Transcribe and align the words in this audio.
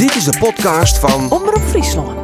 Dit 0.00 0.16
is 0.16 0.24
de 0.24 0.38
podcast 0.38 0.98
van 0.98 1.30
Omroep 1.30 1.62
Friesland. 1.62 2.18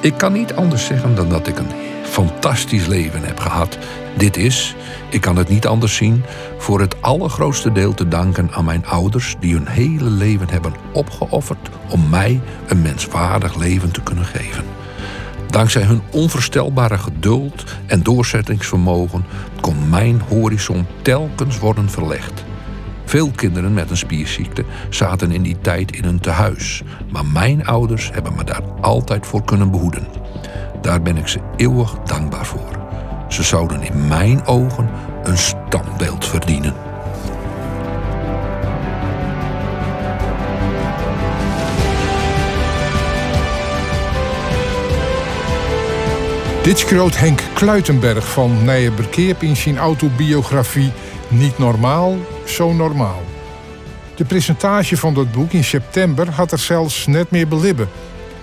Ik 0.00 0.14
kan 0.16 0.32
niet 0.32 0.54
anders 0.54 0.86
zeggen 0.86 1.14
dan 1.14 1.28
dat 1.28 1.46
ik 1.46 1.58
een 1.58 1.70
fantastisch 2.02 2.86
leven 2.86 3.24
heb 3.24 3.38
gehad. 3.38 3.78
Dit 4.16 4.36
is, 4.36 4.74
ik 5.10 5.20
kan 5.20 5.36
het 5.36 5.48
niet 5.48 5.66
anders 5.66 5.96
zien, 5.96 6.24
voor 6.58 6.80
het 6.80 7.02
allergrootste 7.02 7.72
deel 7.72 7.94
te 7.94 8.08
danken 8.08 8.50
aan 8.52 8.64
mijn 8.64 8.86
ouders 8.86 9.36
die 9.40 9.54
hun 9.54 9.68
hele 9.68 10.10
leven 10.10 10.50
hebben 10.50 10.74
opgeofferd 10.92 11.68
om 11.90 12.08
mij 12.08 12.40
een 12.66 12.82
menswaardig 12.82 13.54
leven 13.54 13.90
te 13.90 14.02
kunnen 14.02 14.24
geven. 14.24 14.64
Dankzij 15.46 15.82
hun 15.82 16.02
onvoorstelbare 16.10 16.98
geduld 16.98 17.64
en 17.86 18.02
doorzettingsvermogen 18.02 19.24
kon 19.60 19.88
mijn 19.88 20.22
horizon 20.28 20.86
telkens 21.02 21.58
worden 21.58 21.90
verlegd. 21.90 22.46
Veel 23.08 23.30
kinderen 23.30 23.74
met 23.74 23.90
een 23.90 23.96
spierziekte 23.96 24.64
zaten 24.90 25.32
in 25.32 25.42
die 25.42 25.60
tijd 25.60 25.92
in 25.92 26.04
een 26.04 26.20
tehuis, 26.20 26.82
maar 27.10 27.26
mijn 27.26 27.66
ouders 27.66 28.10
hebben 28.12 28.34
me 28.36 28.44
daar 28.44 28.62
altijd 28.80 29.26
voor 29.26 29.44
kunnen 29.44 29.70
behoeden. 29.70 30.08
Daar 30.80 31.02
ben 31.02 31.16
ik 31.16 31.28
ze 31.28 31.40
eeuwig 31.56 31.98
dankbaar 32.04 32.46
voor. 32.46 32.78
Ze 33.28 33.42
zouden 33.42 33.82
in 33.82 34.08
mijn 34.08 34.46
ogen 34.46 34.88
een 35.24 35.38
standbeeld 35.38 36.26
verdienen. 36.26 36.74
Dit 46.62 46.78
schreeuwt 46.78 47.18
Henk 47.18 47.40
Kluitenberg 47.54 48.32
van 48.32 48.64
Nijenberkeerp 48.64 49.42
in 49.42 49.56
zijn 49.56 49.78
autobiografie 49.78 50.92
Niet 51.28 51.58
normaal, 51.58 52.16
zo 52.44 52.72
normaal. 52.72 53.22
De 54.14 54.24
presentatie 54.24 54.96
van 54.96 55.14
dat 55.14 55.32
boek 55.32 55.52
in 55.52 55.64
september 55.64 56.30
had 56.30 56.52
er 56.52 56.58
zelfs 56.58 57.06
net 57.06 57.30
meer 57.30 57.48
belibben. 57.48 57.88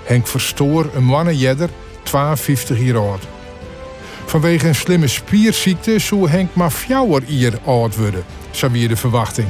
Henk 0.03 0.27
Verstoor, 0.27 0.89
een 0.95 1.03
mannenjedder, 1.03 1.69
52 2.03 2.79
jaar 2.79 2.97
oud. 2.97 3.27
Vanwege 4.25 4.67
een 4.67 4.75
slimme 4.75 5.07
spierziekte 5.07 5.99
zou 5.99 6.29
Henk 6.29 6.49
maar 6.53 6.71
fjouwer 6.71 7.23
hier 7.25 7.59
oud 7.65 7.95
worden, 7.95 8.23
zo 8.51 8.71
weer 8.71 8.87
de 8.87 8.95
verwachting. 8.95 9.47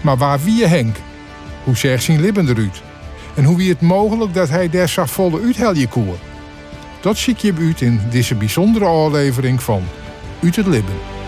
Maar 0.00 0.16
waar 0.16 0.40
wie 0.42 0.66
Henk? 0.66 0.96
Hoe 1.64 1.76
zegt 1.76 2.02
zijn 2.02 2.20
lippen 2.20 2.48
eruit? 2.48 2.82
En 3.34 3.44
hoe 3.44 3.56
wie 3.56 3.68
het 3.68 3.80
mogelijk 3.80 4.34
dat 4.34 4.48
hij 4.48 4.70
daar 4.70 4.88
zo 4.88 5.04
volle 5.04 5.40
uithelje 5.40 5.88
koer? 5.88 6.16
Dat 7.00 7.16
zie 7.16 7.34
je 7.38 7.54
uit 7.58 7.80
in 7.80 8.00
deze 8.10 8.34
bijzondere 8.34 8.84
aflevering 8.84 9.62
van 9.62 9.82
Uit 10.42 10.56
het 10.56 10.66
Libben. 10.66 11.21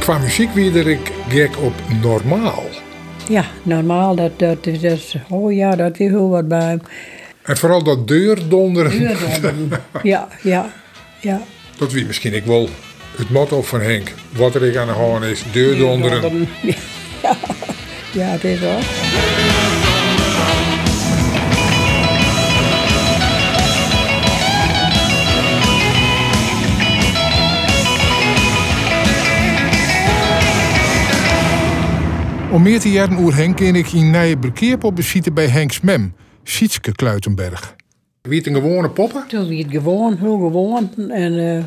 Qua 0.00 0.18
muziek 0.18 0.50
weer 0.54 0.86
ik 0.86 1.12
gek 1.28 1.50
op 1.58 1.72
normaal. 2.02 2.62
Ja, 3.28 3.44
normaal, 3.62 4.14
dat, 4.14 4.38
dat, 4.38 4.66
is- 4.66 4.80
dat, 4.80 4.92
is- 4.92 5.14
oh 5.28 5.52
ja, 5.54 5.76
dat 5.76 5.92
is 6.00 6.08
heel 6.08 6.28
wat 6.28 6.48
bij 6.48 6.62
hem. 6.62 6.80
En 7.42 7.56
vooral 7.56 7.82
dat 7.82 8.08
deurdonderen, 8.08 8.98
Deurdonderen. 8.98 9.70
ja, 10.02 10.28
ja, 10.42 10.70
ja. 11.20 11.40
dat 11.78 11.92
wie 11.92 12.04
misschien 12.06 12.34
ik 12.34 12.44
wel 12.44 12.68
het 13.16 13.30
motto 13.30 13.62
van 13.62 13.80
Henk. 13.80 14.12
Wat 14.32 14.54
er 14.54 14.62
ik 14.64 14.76
aan 14.76 14.86
de 14.86 14.92
hand 14.92 15.24
is, 15.24 15.42
deurdonderen. 15.52 16.20
Deurdonderen. 16.20 16.48
Ja, 17.22 17.36
ja, 18.12 18.24
het 18.26 18.44
is 18.44 18.58
wel. 18.60 18.78
Om 32.52 32.62
meer 32.62 32.80
te 32.80 32.90
jaren 32.90 33.18
oer 33.18 33.34
Henk 33.34 33.60
en 33.60 33.74
ik 33.74 33.92
in 33.92 34.10
Nijenberkeerp 34.10 34.84
op 34.84 34.96
bezieten 34.96 35.34
bij 35.34 35.46
Henks 35.46 35.80
mem, 35.80 36.14
Sietske 36.42 36.92
Kluitenberg. 36.92 37.76
Wie 38.22 38.38
het 38.38 38.46
een 38.46 38.54
gewone 38.54 38.90
poppen? 38.90 39.24
Toen 39.28 39.48
was 39.48 39.58
het 39.58 39.66
gewoon, 39.70 40.16
heel 40.18 40.38
gewoon. 40.38 41.10
En 41.10 41.56
eh, 41.56 41.64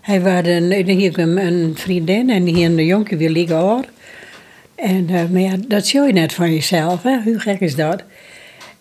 hij 0.00 0.20
was 0.20 0.46
een, 0.46 0.68
dan 0.68 0.96
hier 0.96 1.18
een, 1.18 1.46
een 1.46 1.72
vriendin 1.76 2.30
en 2.30 2.44
die 2.44 2.64
een 2.64 2.86
jonkie 2.86 3.16
weer 3.16 3.30
liggen 3.30 3.56
hoor. 3.56 3.84
En, 4.74 5.08
eh, 5.08 5.28
maar 5.30 5.40
ja, 5.40 5.56
dat 5.68 5.86
zie 5.86 6.00
je 6.00 6.12
net 6.12 6.32
van 6.32 6.52
jezelf, 6.52 7.02
hè? 7.02 7.22
hoe 7.22 7.38
gek 7.38 7.60
is 7.60 7.74
dat? 7.74 8.04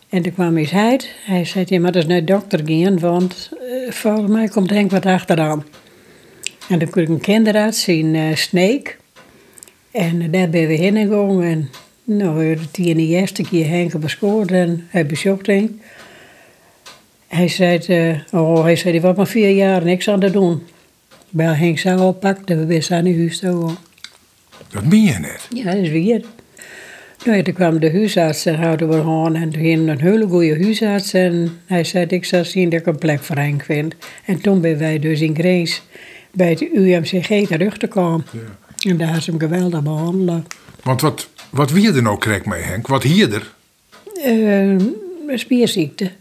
En 0.09 0.21
toen 0.21 0.33
kwam 0.33 0.55
hij 0.55 0.69
uit. 0.73 1.15
Hij 1.25 1.45
zei, 1.45 1.65
je 1.67 1.79
moet 1.79 1.95
eens 1.95 2.05
naar 2.05 2.19
de 2.19 2.33
dokter 2.33 2.61
gaan, 2.65 2.99
want 2.99 3.49
eh, 3.51 3.91
volgens 3.91 4.31
mij 4.31 4.47
komt 4.47 4.69
Henk 4.69 4.91
wat 4.91 5.05
achteraan. 5.05 5.65
En 6.69 6.79
dan 6.79 6.89
kon 6.89 7.01
ik 7.01 7.09
een 7.09 7.21
kinderarts 7.21 7.83
zien, 7.83 8.15
eh 8.15 8.35
Sneek. 8.35 8.99
En 9.91 10.21
eh, 10.21 10.31
daar 10.31 10.49
ben 10.49 10.67
we 10.67 10.73
heen 10.73 10.95
gegaan. 10.95 11.43
En 11.43 11.69
nou, 12.03 12.45
het 12.45 12.77
in 12.77 12.97
de 12.97 13.05
eerste 13.05 13.43
keer 13.43 13.67
Henk 13.67 13.99
bescoord 13.99 14.51
en 14.51 14.87
hij 14.89 15.05
bezocht 15.05 15.47
Henk. 15.47 15.71
Hij 17.27 17.47
zei, 17.47 17.77
eh, 17.77 18.39
oh, 18.41 18.63
hij 18.63 18.75
zei, 18.75 18.91
die 18.91 19.01
was 19.01 19.15
maar 19.15 19.27
vier 19.27 19.49
jaar 19.49 19.83
niks 19.83 20.09
aan 20.09 20.23
het 20.23 20.33
doen. 20.33 20.63
Bij 21.29 21.53
Henk 21.53 21.79
zou 21.79 22.01
oppakt 22.01 22.49
en 22.49 22.59
we 22.59 22.65
wisten 22.65 22.97
aan 22.97 23.03
de 23.03 23.17
huis 23.17 23.39
toe. 23.39 23.71
Dat 24.69 24.83
meen 24.83 25.03
je 25.03 25.19
net. 25.19 25.47
Ja, 25.49 25.63
dat 25.63 25.75
is 25.75 25.89
weer. 25.89 26.21
Nou, 27.25 27.37
ja, 27.37 27.43
toen 27.43 27.53
kwam 27.53 27.79
de 27.79 27.91
huisarts 27.91 28.45
en 28.45 28.55
houden 28.55 28.89
we 28.89 28.95
gewoon. 28.95 29.35
En 29.35 29.49
toen 29.49 29.61
ging 29.61 29.89
een 29.89 30.01
hele 30.01 30.27
goede 30.27 30.63
huisarts. 30.63 31.13
En 31.13 31.59
hij 31.65 31.83
zei, 31.83 32.05
ik 32.05 32.25
zal 32.25 32.45
zien 32.45 32.69
dat 32.69 32.79
ik 32.79 32.85
een 32.85 32.97
plek 32.97 33.19
voor 33.19 33.35
Henk 33.35 33.63
vind. 33.63 33.95
En 34.25 34.41
toen 34.41 34.61
ben 34.61 34.77
wij 34.77 34.99
dus 34.99 35.21
in 35.21 35.35
Grace 35.35 35.79
bij 36.31 36.49
het 36.49 36.61
UMCG 36.61 37.47
terug 37.47 37.77
te 37.77 37.87
komen. 37.87 38.25
En 38.81 38.97
daar 38.97 39.15
is 39.15 39.25
hem 39.25 39.39
geweldig 39.39 39.83
behandeld. 39.83 40.53
Want 40.83 41.01
wat, 41.01 41.29
wat 41.49 41.71
wie 41.71 41.93
er 41.93 42.01
nou 42.01 42.17
krijgt 42.17 42.45
mee 42.45 42.61
Henk? 42.61 42.87
Wat 42.87 43.03
hier 43.03 43.33
er? 43.33 43.53
Eh, 44.23 45.37
spierziekte. 45.37 46.11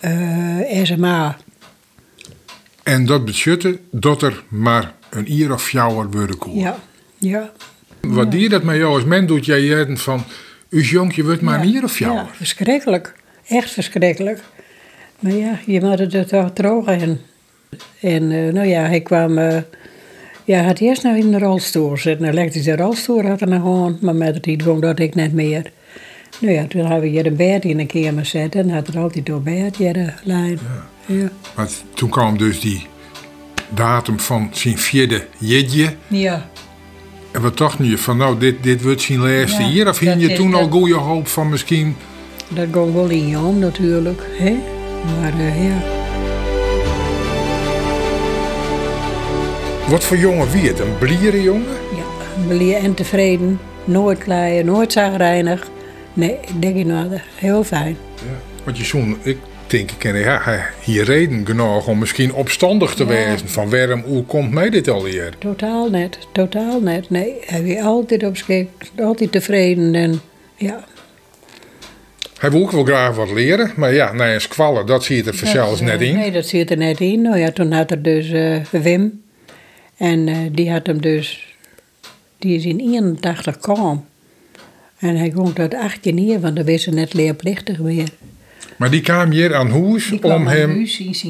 Eh, 0.00 0.84
SMA. 0.84 1.36
En 2.82 3.06
dat 3.06 3.24
betekent 3.24 3.78
dat 3.90 4.22
er 4.22 4.42
maar 4.48 4.94
een 5.10 5.32
ier 5.32 5.52
of 5.52 5.62
fjouwer 5.62 6.10
worden 6.10 6.38
koer. 6.38 6.56
Ja, 6.56 6.78
ja. 7.18 7.52
Wat 8.00 8.30
die 8.30 8.48
dat 8.48 8.62
met 8.62 8.76
jou 8.76 8.94
als 8.94 9.04
men 9.04 9.26
doet, 9.26 9.44
jij 9.44 9.60
jaren 9.60 9.98
van... 9.98 10.24
Us 10.70 10.90
jonkje 10.90 11.24
wordt 11.24 11.40
maar 11.40 11.60
een 11.60 11.68
ier 11.68 11.84
of 11.84 11.92
fjouwer. 11.92 12.24
Ja, 12.24 12.34
verschrikkelijk. 12.34 13.14
Echt 13.46 13.70
verschrikkelijk. 13.70 14.40
Maar 15.18 15.32
ja, 15.32 15.58
je 15.66 15.80
moet 15.80 15.98
het 15.98 16.14
er 16.14 16.26
toch 16.26 16.52
drogen. 16.52 17.00
En, 17.00 17.20
en 18.00 18.32
eh, 18.32 18.52
nou 18.52 18.66
ja, 18.66 18.80
hij 18.80 19.00
kwam... 19.00 19.38
ja, 20.48 20.62
had 20.62 20.78
eerst 20.78 21.02
nog 21.02 21.16
in 21.16 21.30
de 21.30 21.38
rolstoel 21.38 21.96
zitten. 21.96 22.26
Een 22.26 22.32
elektrische 22.32 22.76
rolstoel 22.76 23.22
had 23.22 23.40
er 23.40 23.48
nog 23.48 23.60
gewoon. 23.60 23.98
Maar 24.00 24.14
met 24.14 24.34
het 24.34 24.46
idee 24.46 24.78
dat 24.78 24.98
ik 24.98 25.14
net 25.14 25.32
meer. 25.32 25.70
Nou 26.40 26.54
ja, 26.54 26.66
toen 26.66 26.80
hebben 26.80 27.00
we 27.00 27.06
hier 27.06 27.26
een 27.26 27.36
bed 27.36 27.64
in 27.64 27.78
een 27.78 27.86
kamer 27.86 28.26
zetten. 28.26 28.60
En 28.60 28.70
had 28.70 28.88
er 28.88 28.98
altijd 28.98 29.26
door 29.26 29.42
bed 29.42 29.76
hier 29.76 30.14
lijn. 30.24 30.58
Ja. 31.06 31.30
Maar 31.56 31.68
toen 31.94 32.08
kwam 32.08 32.38
dus 32.38 32.60
die 32.60 32.86
datum 33.68 34.20
van 34.20 34.48
zijn 34.52 34.78
vierde 34.78 35.26
jedje. 35.38 35.94
Ja. 36.06 36.48
En 37.32 37.42
we 37.42 37.54
dachten 37.54 37.84
je 37.84 37.98
van 37.98 38.16
nou, 38.16 38.38
dit, 38.38 38.62
dit 38.62 38.82
wordt 38.82 39.00
zijn 39.02 39.18
laatste 39.18 39.62
Ja, 39.62 39.68
jaar. 39.68 39.88
Of 39.88 39.98
hing 39.98 40.20
je 40.20 40.32
toen 40.32 40.54
al 40.54 40.68
goede 40.68 40.94
hoop 40.94 41.26
van 41.26 41.48
misschien... 41.48 41.96
dat 42.48 42.66
ging 42.72 42.92
wel 42.94 43.08
in 43.08 43.28
je 43.28 43.38
om 43.38 43.58
natuurlijk. 43.58 44.22
Hè? 44.38 44.56
Maar 45.20 45.38
eh, 45.38 45.68
ja. 45.68 45.97
Wat 49.88 50.04
voor 50.04 50.16
jongen 50.16 50.50
wie 50.50 50.68
het? 50.68 50.78
Een 50.78 50.98
bliere 50.98 51.42
jongen? 51.42 51.66
Ja, 51.96 52.46
blij 52.46 52.74
en 52.74 52.94
tevreden. 52.94 53.60
Nooit 53.84 54.18
kleien, 54.18 54.66
nooit 54.66 54.92
zagrijnig. 54.92 55.68
Nee, 56.12 56.30
ik 56.30 56.62
denk 56.62 56.76
ik 56.76 56.86
nou, 56.86 57.08
heel 57.34 57.64
fijn. 57.64 57.96
Want 58.64 58.78
je 58.78 58.84
zoon, 58.84 59.16
ik 59.22 59.38
denk, 59.66 59.90
ik 59.90 60.02
ja, 60.02 60.66
hier 60.82 61.04
reden 61.04 61.46
genoeg 61.46 61.86
om 61.86 61.98
misschien 61.98 62.32
opstandig 62.32 62.94
te 62.94 63.04
Ja. 63.04 63.08
wezen. 63.08 63.48
Van 63.48 63.70
waarom, 63.70 64.02
hoe 64.06 64.24
komt 64.24 64.50
mij 64.50 64.70
dit 64.70 64.88
al 64.88 65.04
hier? 65.04 65.32
Totaal 65.38 65.90
net, 65.90 66.18
totaal 66.32 66.80
net. 66.80 67.10
Nee, 67.10 67.34
hij 67.46 67.62
was 67.74 67.84
altijd 67.84 68.24
op 68.24 68.36
schik, 68.36 68.68
altijd 68.96 69.32
tevreden 69.32 69.94
en 69.94 70.20
ja. 70.56 70.84
Hij 72.38 72.50
wil 72.50 72.60
ook 72.60 72.70
wel 72.70 72.84
graag 72.84 73.16
wat 73.16 73.30
leren, 73.30 73.72
maar 73.76 73.94
ja, 73.94 74.12
naar 74.12 74.34
een 74.34 74.40
squallen, 74.40 74.86
dat 74.86 75.04
zie 75.04 75.16
je 75.16 75.24
er 75.24 75.34
zelfs 75.34 75.78
Dat, 75.78 75.88
net 75.88 76.00
eh, 76.00 76.08
in. 76.08 76.16
Nee, 76.16 76.30
dat 76.30 76.46
zit 76.46 76.70
er 76.70 76.76
net 76.76 77.00
in. 77.00 77.22
Nou 77.22 77.38
ja, 77.38 77.50
toen 77.50 77.72
had 77.72 77.90
er 77.90 78.02
dus 78.02 78.30
eh, 78.30 78.56
Wim. 78.70 79.26
En 79.98 80.28
eh, 80.28 80.36
die 80.52 80.70
had 80.70 80.86
hem 80.86 81.00
dus, 81.00 81.56
die 82.38 82.56
is 82.56 82.64
in 82.64 82.78
81 82.80 83.58
kwam. 83.58 84.04
En 84.98 85.16
hij 85.16 85.30
komt 85.30 85.54
tot 85.54 85.74
18 85.74 86.24
jaar, 86.24 86.40
want 86.40 86.56
dan 86.56 86.64
was 86.64 86.82
ze 86.82 86.90
net 86.90 87.14
leerplichtig 87.14 87.78
weer. 87.78 88.08
Maar 88.76 88.90
die 88.90 89.00
kwam 89.00 89.30
hier 89.30 89.54
aan 89.54 89.70
huis 89.70 90.12
kwam 90.20 90.40
om 90.40 90.46
hem, 90.46 90.70
huis 90.70 91.24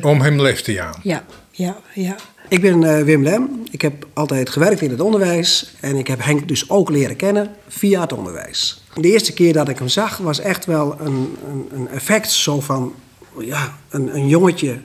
om 0.00 0.20
hem 0.20 0.40
les 0.40 0.62
te 0.62 0.74
gaan. 0.74 1.00
Ja, 1.02 1.24
ja, 1.50 1.76
ja. 1.94 2.16
Ik 2.48 2.60
ben 2.60 2.84
eh, 2.84 3.04
Wim 3.04 3.22
Lem. 3.22 3.62
Ik 3.70 3.82
heb 3.82 4.06
altijd 4.12 4.50
gewerkt 4.50 4.80
in 4.80 4.90
het 4.90 5.00
onderwijs. 5.00 5.74
En 5.80 5.96
ik 5.96 6.06
heb 6.06 6.24
Henk 6.24 6.48
dus 6.48 6.70
ook 6.70 6.90
leren 6.90 7.16
kennen 7.16 7.50
via 7.68 8.00
het 8.00 8.12
onderwijs. 8.12 8.82
De 8.94 9.10
eerste 9.10 9.32
keer 9.32 9.52
dat 9.52 9.68
ik 9.68 9.78
hem 9.78 9.88
zag 9.88 10.16
was 10.16 10.40
echt 10.40 10.64
wel 10.64 10.96
een, 11.00 11.36
een, 11.48 11.68
een 11.72 11.88
effect 11.88 12.30
zo 12.30 12.60
van... 12.60 12.94
Ja, 13.40 13.78
een, 13.88 14.14
een 14.14 14.28
jongetje 14.28 14.78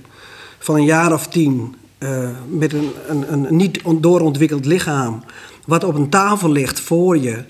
van 0.59 0.75
een 0.75 0.85
jaar 0.85 1.13
of 1.13 1.27
tien 1.27 1.75
uh, 2.03 2.29
met 2.47 2.73
een, 2.73 2.93
een, 3.07 3.47
niet 3.49 3.81
doorontwikkeld 3.99 4.65
lichaam, 4.65 5.23
wat 5.65 5.83
op 5.83 5.95
een 5.95 6.09
tafel 6.09 6.51
ligt 6.51 6.79
voor 6.79 7.17
je. 7.17 7.43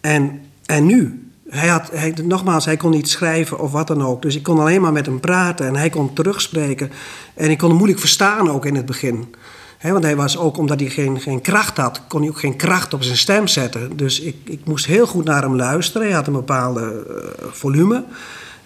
En, 0.00 0.40
en 0.66 0.86
nu? 0.86 1.24
Hij 1.48 1.68
had, 1.68 1.90
hij, 1.92 2.14
nogmaals, 2.24 2.64
hij 2.64 2.76
kon 2.76 2.90
niet 2.90 3.08
schrijven 3.08 3.58
of 3.58 3.72
wat 3.72 3.86
dan 3.86 4.02
ook. 4.02 4.22
Dus 4.22 4.36
ik 4.36 4.42
kon 4.42 4.58
alleen 4.58 4.80
maar 4.80 4.92
met 4.92 5.06
hem 5.06 5.20
praten 5.20 5.66
en 5.66 5.76
hij 5.76 5.90
kon 5.90 6.12
terugspreken. 6.12 6.90
En 7.34 7.50
ik 7.50 7.58
kon 7.58 7.68
hem 7.68 7.76
moeilijk 7.76 8.00
verstaan 8.00 8.50
ook 8.50 8.66
in 8.66 8.74
het 8.74 8.86
begin. 8.86 9.34
want 9.82 10.04
hij 10.04 10.16
was 10.16 10.38
ook, 10.38 10.56
omdat 10.56 10.80
hij 10.80 10.88
geen, 10.88 11.20
geen 11.20 11.40
kracht 11.40 11.76
had, 11.76 12.02
kon 12.08 12.20
hij 12.20 12.30
ook 12.30 12.38
geen 12.38 12.56
kracht 12.56 12.94
op 12.94 13.02
zijn 13.02 13.16
stem 13.16 13.46
zetten. 13.46 13.96
Dus 13.96 14.20
ik, 14.20 14.36
ik 14.44 14.60
moest 14.64 14.86
heel 14.86 15.06
goed 15.06 15.24
naar 15.24 15.42
hem 15.42 15.56
luisteren. 15.56 16.06
Hij 16.06 16.16
had 16.16 16.26
een 16.26 16.32
bepaalde 16.32 17.06
uh, 17.08 17.46
volume. 17.50 18.04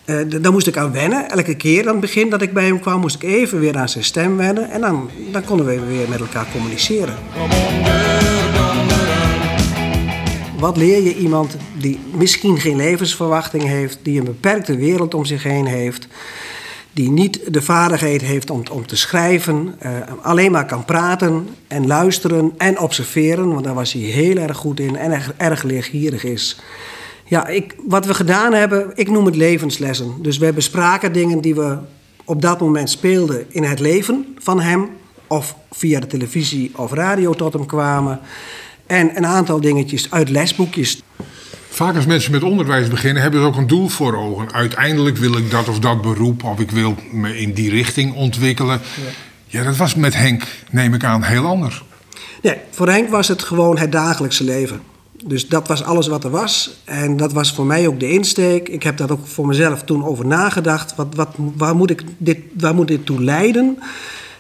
Uh, 0.06 0.40
daar 0.40 0.52
moest 0.52 0.66
ik 0.66 0.76
aan 0.76 0.92
wennen. 0.92 1.30
Elke 1.30 1.54
keer 1.54 1.80
aan 1.80 1.92
het 1.92 2.00
begin 2.00 2.30
dat 2.30 2.42
ik 2.42 2.52
bij 2.52 2.64
hem 2.64 2.80
kwam, 2.80 3.00
moest 3.00 3.14
ik 3.14 3.22
even 3.22 3.60
weer 3.60 3.76
aan 3.76 3.88
zijn 3.88 4.04
stem 4.04 4.36
wennen. 4.36 4.70
En 4.70 4.80
dan, 4.80 5.10
dan 5.32 5.44
konden 5.44 5.66
we 5.66 5.84
weer 5.84 6.08
met 6.08 6.20
elkaar 6.20 6.46
communiceren. 6.52 7.14
Wat 10.58 10.76
leer 10.76 11.02
je 11.02 11.16
iemand 11.16 11.56
die 11.78 11.98
misschien 12.10 12.60
geen 12.60 12.76
levensverwachting 12.76 13.62
heeft, 13.62 13.98
die 14.02 14.18
een 14.18 14.24
beperkte 14.24 14.76
wereld 14.76 15.14
om 15.14 15.24
zich 15.24 15.42
heen 15.42 15.66
heeft, 15.66 16.08
die 16.92 17.10
niet 17.10 17.40
de 17.52 17.62
vaardigheid 17.62 18.22
heeft 18.22 18.50
om, 18.50 18.62
om 18.70 18.86
te 18.86 18.96
schrijven, 18.96 19.74
uh, 19.82 19.90
alleen 20.22 20.52
maar 20.52 20.66
kan 20.66 20.84
praten 20.84 21.48
en 21.68 21.86
luisteren 21.86 22.52
en 22.58 22.78
observeren, 22.78 23.52
want 23.52 23.64
daar 23.64 23.74
was 23.74 23.92
hij 23.92 24.02
heel 24.02 24.36
erg 24.36 24.56
goed 24.56 24.80
in 24.80 24.96
en 24.96 25.12
erg, 25.12 25.32
erg 25.36 25.62
leergierig 25.62 26.24
is. 26.24 26.60
Ja, 27.24 27.46
ik, 27.46 27.74
wat 27.86 28.06
we 28.06 28.14
gedaan 28.14 28.52
hebben, 28.52 28.90
ik 28.94 29.10
noem 29.10 29.26
het 29.26 29.36
levenslessen. 29.36 30.14
Dus 30.22 30.38
we 30.38 30.52
bespraken 30.52 31.12
dingen 31.12 31.40
die 31.40 31.54
we 31.54 31.78
op 32.24 32.42
dat 32.42 32.60
moment 32.60 32.90
speelden 32.90 33.46
in 33.48 33.62
het 33.62 33.80
leven 33.80 34.36
van 34.38 34.60
hem, 34.60 34.88
of 35.26 35.56
via 35.70 36.00
de 36.00 36.06
televisie 36.06 36.70
of 36.76 36.92
radio 36.92 37.32
tot 37.32 37.52
hem 37.52 37.66
kwamen. 37.66 38.20
En 38.86 39.16
een 39.16 39.26
aantal 39.26 39.60
dingetjes 39.60 40.10
uit 40.10 40.30
lesboekjes. 40.30 41.02
Vaak 41.68 41.96
als 41.96 42.06
mensen 42.06 42.32
met 42.32 42.42
onderwijs 42.42 42.88
beginnen, 42.88 43.22
hebben 43.22 43.40
ze 43.40 43.46
ook 43.46 43.56
een 43.56 43.66
doel 43.66 43.88
voor 43.88 44.16
ogen. 44.16 44.52
Uiteindelijk 44.52 45.16
wil 45.16 45.36
ik 45.36 45.50
dat 45.50 45.68
of 45.68 45.78
dat 45.78 46.02
beroep, 46.02 46.44
of 46.44 46.60
ik 46.60 46.70
wil 46.70 46.94
me 47.12 47.38
in 47.38 47.52
die 47.52 47.70
richting 47.70 48.14
ontwikkelen. 48.14 48.80
Ja, 49.04 49.10
ja 49.46 49.64
dat 49.64 49.76
was 49.76 49.94
met 49.94 50.14
Henk, 50.14 50.42
neem 50.70 50.94
ik 50.94 51.04
aan, 51.04 51.22
heel 51.22 51.46
anders. 51.46 51.84
Nee, 52.42 52.56
voor 52.70 52.88
Henk 52.88 53.08
was 53.08 53.28
het 53.28 53.42
gewoon 53.42 53.78
het 53.78 53.92
dagelijkse 53.92 54.44
leven. 54.44 54.80
Dus 55.24 55.48
dat 55.48 55.68
was 55.68 55.82
alles 55.82 56.06
wat 56.06 56.24
er 56.24 56.30
was. 56.30 56.70
En 56.84 57.16
dat 57.16 57.32
was 57.32 57.52
voor 57.52 57.66
mij 57.66 57.86
ook 57.86 58.00
de 58.00 58.10
insteek. 58.10 58.68
Ik 58.68 58.82
heb 58.82 58.96
daar 58.96 59.10
ook 59.10 59.26
voor 59.26 59.46
mezelf 59.46 59.82
toen 59.82 60.04
over 60.04 60.26
nagedacht. 60.26 60.94
Wat, 60.94 61.14
wat, 61.14 61.28
waar, 61.36 61.76
moet 61.76 61.90
ik 61.90 62.02
dit, 62.18 62.38
waar 62.58 62.74
moet 62.74 62.88
dit 62.88 63.06
toe 63.06 63.22
leiden? 63.22 63.78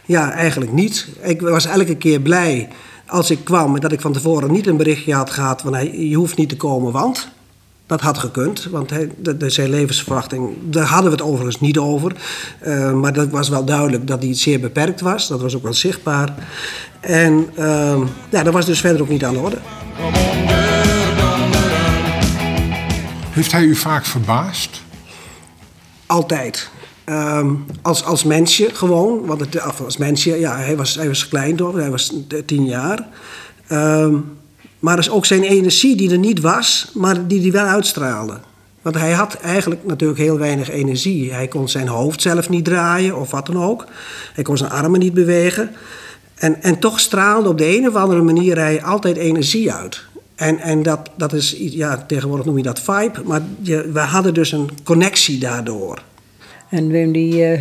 Ja, 0.04 0.32
eigenlijk 0.32 0.72
niet. 0.72 1.08
Ik 1.22 1.40
was 1.40 1.66
elke 1.66 1.96
keer 1.96 2.20
blij 2.20 2.68
als 3.06 3.30
ik 3.30 3.44
kwam 3.44 3.74
en 3.74 3.80
dat 3.80 3.92
ik 3.92 4.00
van 4.00 4.12
tevoren 4.12 4.52
niet 4.52 4.66
een 4.66 4.76
berichtje 4.76 5.14
had 5.14 5.30
gehad 5.30 5.62
van 5.62 6.08
je 6.08 6.16
hoeft 6.16 6.36
niet 6.36 6.48
te 6.48 6.56
komen, 6.56 6.92
want 6.92 7.28
dat 7.86 8.00
had 8.00 8.18
gekund, 8.18 8.68
want 8.70 8.90
hij, 8.90 9.10
de, 9.18 9.50
zijn 9.50 9.70
levensverwachting, 9.70 10.50
daar 10.62 10.86
hadden 10.86 11.10
we 11.10 11.16
het 11.16 11.26
overigens 11.26 11.60
niet 11.60 11.78
over. 11.78 12.12
Uh, 12.66 12.92
maar 12.92 13.12
dat 13.12 13.28
was 13.28 13.48
wel 13.48 13.64
duidelijk 13.64 14.06
dat 14.06 14.20
die 14.20 14.34
zeer 14.34 14.60
beperkt 14.60 15.00
was. 15.00 15.28
Dat 15.28 15.40
was 15.40 15.56
ook 15.56 15.62
wel 15.62 15.74
zichtbaar. 15.74 16.34
En 17.00 17.48
uh, 17.58 18.00
ja, 18.28 18.42
dat 18.42 18.52
was 18.52 18.66
dus 18.66 18.80
verder 18.80 19.02
ook 19.02 19.08
niet 19.08 19.24
aan 19.24 19.34
de 19.34 19.40
orde. 19.40 19.58
Heeft 23.34 23.52
hij 23.52 23.62
u 23.62 23.74
vaak 23.74 24.04
verbaasd? 24.04 24.82
Altijd. 26.06 26.70
Um, 27.06 27.64
als, 27.82 28.04
als 28.04 28.24
mensje 28.24 28.70
gewoon, 28.72 29.26
want 29.26 29.40
het, 29.40 29.60
als 29.84 29.96
mensje, 29.96 30.38
ja, 30.38 30.56
hij 30.56 30.76
was, 30.76 30.94
hij 30.94 31.08
was 31.08 31.28
klein 31.28 31.56
toch, 31.56 31.74
hij 31.74 31.90
was 31.90 32.12
tien 32.46 32.64
jaar. 32.64 33.06
Um, 33.72 34.38
maar 34.78 34.98
is 34.98 35.10
ook 35.10 35.26
zijn 35.26 35.42
energie 35.42 35.96
die 35.96 36.10
er 36.10 36.18
niet 36.18 36.40
was, 36.40 36.90
maar 36.94 37.26
die 37.26 37.40
hij 37.40 37.52
wel 37.52 37.64
uitstraalde. 37.64 38.38
Want 38.82 38.96
hij 38.96 39.12
had 39.12 39.34
eigenlijk 39.34 39.84
natuurlijk 39.84 40.20
heel 40.20 40.38
weinig 40.38 40.70
energie. 40.70 41.32
Hij 41.32 41.48
kon 41.48 41.68
zijn 41.68 41.88
hoofd 41.88 42.22
zelf 42.22 42.48
niet 42.48 42.64
draaien 42.64 43.20
of 43.20 43.30
wat 43.30 43.46
dan 43.46 43.62
ook. 43.62 43.86
Hij 44.34 44.44
kon 44.44 44.56
zijn 44.56 44.70
armen 44.70 45.00
niet 45.00 45.14
bewegen. 45.14 45.70
En, 46.34 46.62
en 46.62 46.78
toch 46.78 47.00
straalde 47.00 47.48
op 47.48 47.58
de 47.58 47.76
een 47.76 47.88
of 47.88 47.94
andere 47.94 48.22
manier 48.22 48.58
hij 48.58 48.82
altijd 48.82 49.16
energie 49.16 49.72
uit. 49.72 50.04
En, 50.34 50.58
en 50.58 50.82
dat, 50.82 51.10
dat 51.16 51.32
is, 51.32 51.56
ja, 51.58 52.04
tegenwoordig 52.06 52.46
noem 52.46 52.56
je 52.56 52.62
dat 52.62 52.80
vibe, 52.80 53.22
maar 53.24 53.40
je, 53.60 53.90
we 53.92 53.98
hadden 53.98 54.34
dus 54.34 54.52
een 54.52 54.70
connectie 54.84 55.38
daardoor. 55.38 56.02
En 56.70 56.88
Wim 56.88 57.12
die, 57.12 57.52
uh, 57.52 57.60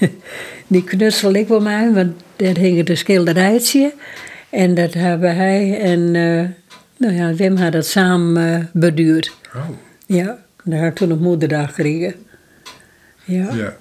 die 0.66 0.84
knutselde 0.84 1.38
ik 1.38 1.48
wel 1.48 1.60
maar, 1.60 1.92
want 1.92 2.12
daar 2.36 2.56
hing 2.56 2.76
het 2.76 2.90
een 2.90 2.96
schilderijtje. 2.96 3.94
En 4.50 4.74
dat 4.74 4.94
hebben 4.94 5.36
hij 5.36 5.80
en 5.80 6.00
uh, 6.14 6.44
nou 6.96 7.14
ja, 7.14 7.34
Wim 7.34 7.56
had 7.56 7.72
dat 7.72 7.86
samen 7.86 8.60
uh, 8.60 8.64
beduurd. 8.72 9.32
Oh. 9.54 9.68
Ja, 10.06 10.38
daar 10.64 10.78
had 10.78 10.88
ik 10.88 10.94
toen 10.94 11.12
op 11.12 11.20
moederdag 11.20 11.68
gekregen. 11.68 12.14
Ja. 13.24 13.54
ja. 13.54 13.76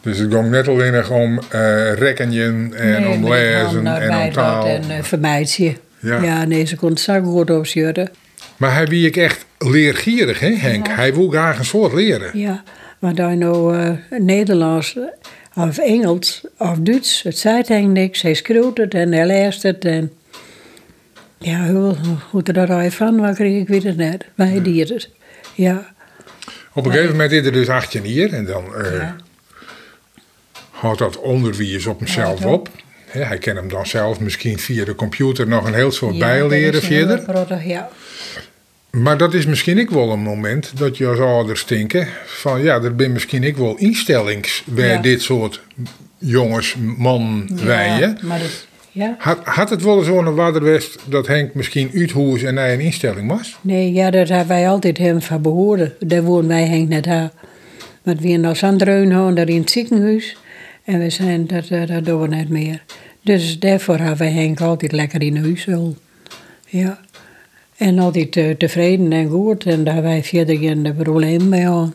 Dus 0.00 0.18
het 0.18 0.34
ging 0.34 0.50
net 0.50 0.68
alleen 0.68 0.92
nog 0.92 1.10
om 1.10 1.40
uh, 1.54 1.92
rekenen 1.92 2.74
en 2.74 3.08
om 3.08 3.28
lezen 3.28 3.86
en 3.86 4.26
om 4.26 4.32
taal. 4.32 4.66
En 4.66 4.82
uh. 4.90 5.72
Ja. 6.02 6.22
ja, 6.22 6.44
nee, 6.44 6.64
ze 6.64 6.76
kon 6.76 6.88
het 6.88 7.00
zo 7.00 7.20
goed 7.20 7.50
opzetten. 7.50 8.10
Maar 8.56 8.74
hij 8.74 8.86
wie 8.86 9.06
ik 9.06 9.16
echt 9.16 9.46
leergierig, 9.58 10.40
hè 10.40 10.54
Henk? 10.54 10.88
Hij 10.88 11.14
wil 11.14 11.28
graag 11.28 11.58
een 11.58 11.64
soort 11.64 11.92
leren. 11.92 12.38
Ja, 12.38 12.62
maar 12.98 13.14
daar 13.14 13.36
nou 13.36 13.76
uh, 13.76 13.90
Nederlands 14.18 14.96
of 15.54 15.78
Engels 15.78 16.44
of 16.58 16.78
Duits, 16.78 17.22
het 17.22 17.38
zei 17.38 17.62
tegen 17.62 17.92
niks. 17.92 18.22
Hij 18.22 18.34
schreeuwt 18.34 18.78
het 18.78 18.94
en 18.94 19.12
hij 19.12 19.26
leest 19.26 19.62
het 19.62 19.84
en... 19.84 20.12
Ja, 21.38 21.66
hoe, 21.66 21.94
hoe 22.30 22.42
er 22.42 22.66
daar 22.66 22.90
van 22.90 23.20
wat 23.20 23.34
kreeg 23.34 23.60
ik 23.60 23.68
weet 23.68 23.82
het 23.82 23.96
net. 23.96 24.24
Maar 24.34 24.48
hij 24.48 24.62
deed 24.62 24.88
het, 24.88 25.10
ja. 25.54 25.92
Op 26.72 26.86
een 26.86 26.92
gegeven 26.92 27.10
moment 27.10 27.32
is 27.32 27.46
er 27.46 27.52
dus 27.52 27.68
18 27.68 28.02
hier 28.02 28.32
en 28.32 28.44
dan 28.44 28.64
uh, 28.76 28.98
ja. 28.98 29.16
houdt 30.70 30.98
dat 30.98 31.18
onderwijs 31.18 31.86
op 31.86 31.98
hemzelf 31.98 32.44
op 32.44 32.68
hij 33.12 33.38
kan 33.38 33.56
hem 33.56 33.68
dan 33.68 33.86
zelf 33.86 34.20
misschien 34.20 34.58
via 34.58 34.84
de 34.84 34.94
computer 34.94 35.48
nog 35.48 35.66
een 35.66 35.74
heel 35.74 35.90
soort 35.90 36.16
ja, 36.16 36.26
bijleren 36.26 36.82
verder. 36.82 37.62
ja. 37.66 37.88
Maar 38.90 39.16
dat 39.18 39.34
is 39.34 39.46
misschien 39.46 39.80
ook 39.80 39.90
wel 39.90 40.10
een 40.10 40.22
moment 40.22 40.72
dat 40.74 40.96
je 40.96 41.06
als 41.06 41.18
ouder 41.18 41.56
stinken 41.56 42.08
van 42.24 42.62
ja, 42.62 42.82
er 42.82 42.94
ben 42.94 43.12
misschien 43.12 43.44
ik 43.44 43.56
wel 43.56 43.76
instellings 43.76 44.62
bij 44.66 45.00
dit 45.00 45.22
soort 45.22 45.60
jongens, 46.18 46.76
man, 46.96 47.48
ja, 47.64 48.14
Maar 48.20 48.38
dat, 48.38 48.66
ja. 48.90 49.14
Had, 49.18 49.38
had 49.44 49.70
het 49.70 49.82
wel 49.82 50.02
zo'n 50.02 50.34
Waderwest 50.34 50.98
dat 51.04 51.26
Henk 51.26 51.54
misschien 51.54 51.90
uithoes 51.94 52.42
en 52.42 52.56
hij 52.56 52.72
een 52.74 52.80
instelling 52.80 53.28
was? 53.28 53.58
Nee, 53.60 53.92
ja, 53.92 54.10
dat 54.10 54.28
hebben 54.28 54.48
wij 54.48 54.68
altijd 54.68 54.98
hem 54.98 55.22
van 55.22 55.42
behoren. 55.42 55.94
Daar 55.98 56.22
wonen 56.22 56.48
wij 56.48 56.66
Henk 56.66 56.88
net 56.88 57.06
aan. 57.06 57.30
Maar 58.02 58.16
we 58.16 58.36
naar 58.36 58.56
Zandreun 58.56 59.34
daar 59.34 59.48
in 59.48 59.60
het 59.60 59.70
ziekenhuis. 59.70 60.36
En 60.84 60.98
we 60.98 61.10
zijn, 61.10 61.46
dat, 61.46 61.68
eh, 61.68 61.86
dat 61.86 62.04
doen 62.04 62.20
we 62.20 62.36
niet 62.36 62.48
meer. 62.48 62.82
Dus 63.22 63.58
daarvoor 63.58 63.96
hebben 63.96 64.26
we 64.26 64.32
Henk 64.32 64.60
altijd 64.60 64.92
lekker 64.92 65.22
in 65.22 65.36
huis 65.36 65.66
Ja. 66.66 67.00
En 67.76 67.98
altijd 67.98 68.36
uh, 68.36 68.50
tevreden 68.50 69.12
en 69.12 69.28
goed. 69.28 69.64
En 69.64 69.84
daar 69.84 70.02
wij 70.02 70.24
verder 70.24 70.56
geen 70.56 70.94
probleem 70.96 71.48
mee 71.48 71.68
aan. 71.68 71.94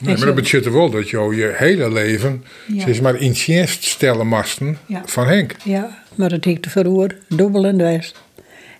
Nee, 0.00 0.16
maar 0.16 0.26
dat 0.26 0.34
betekent 0.34 0.74
wel 0.74 0.90
dat 0.90 1.08
je 1.08 1.18
je 1.18 1.54
hele 1.56 1.92
leven 1.92 2.44
ja. 2.66 2.84
zeg 2.84 3.00
maar 3.00 3.16
in 3.16 3.32
dienst 3.32 3.84
stellen 3.84 4.26
masten 4.26 4.78
van 5.04 5.26
Henk. 5.26 5.56
Ja, 5.64 6.02
maar 6.14 6.28
dat 6.28 6.44
ik 6.44 6.62
te 6.62 6.70
verhoor, 6.70 7.14
dubbel 7.28 7.64
en 7.64 7.76
west. 7.76 8.20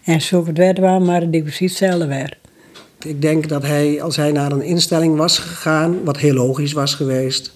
En 0.05 0.21
zo 0.21 0.47
het 0.47 0.57
werd 0.57 0.79
waar, 0.79 1.03
maar 1.03 1.31
die 1.31 1.43
precies 1.43 1.71
hetzelfde 1.71 2.07
werd. 2.07 2.37
Ik 3.05 3.23
denk 3.23 3.49
dat 3.49 3.63
hij, 3.63 4.03
als 4.03 4.17
hij 4.17 4.33
naar 4.33 4.53
een 4.53 4.63
instelling 4.63 5.17
was 5.17 5.39
gegaan, 5.39 6.05
wat 6.05 6.19
heel 6.19 6.35
logisch 6.35 6.73
was 6.73 6.95
geweest, 6.95 7.53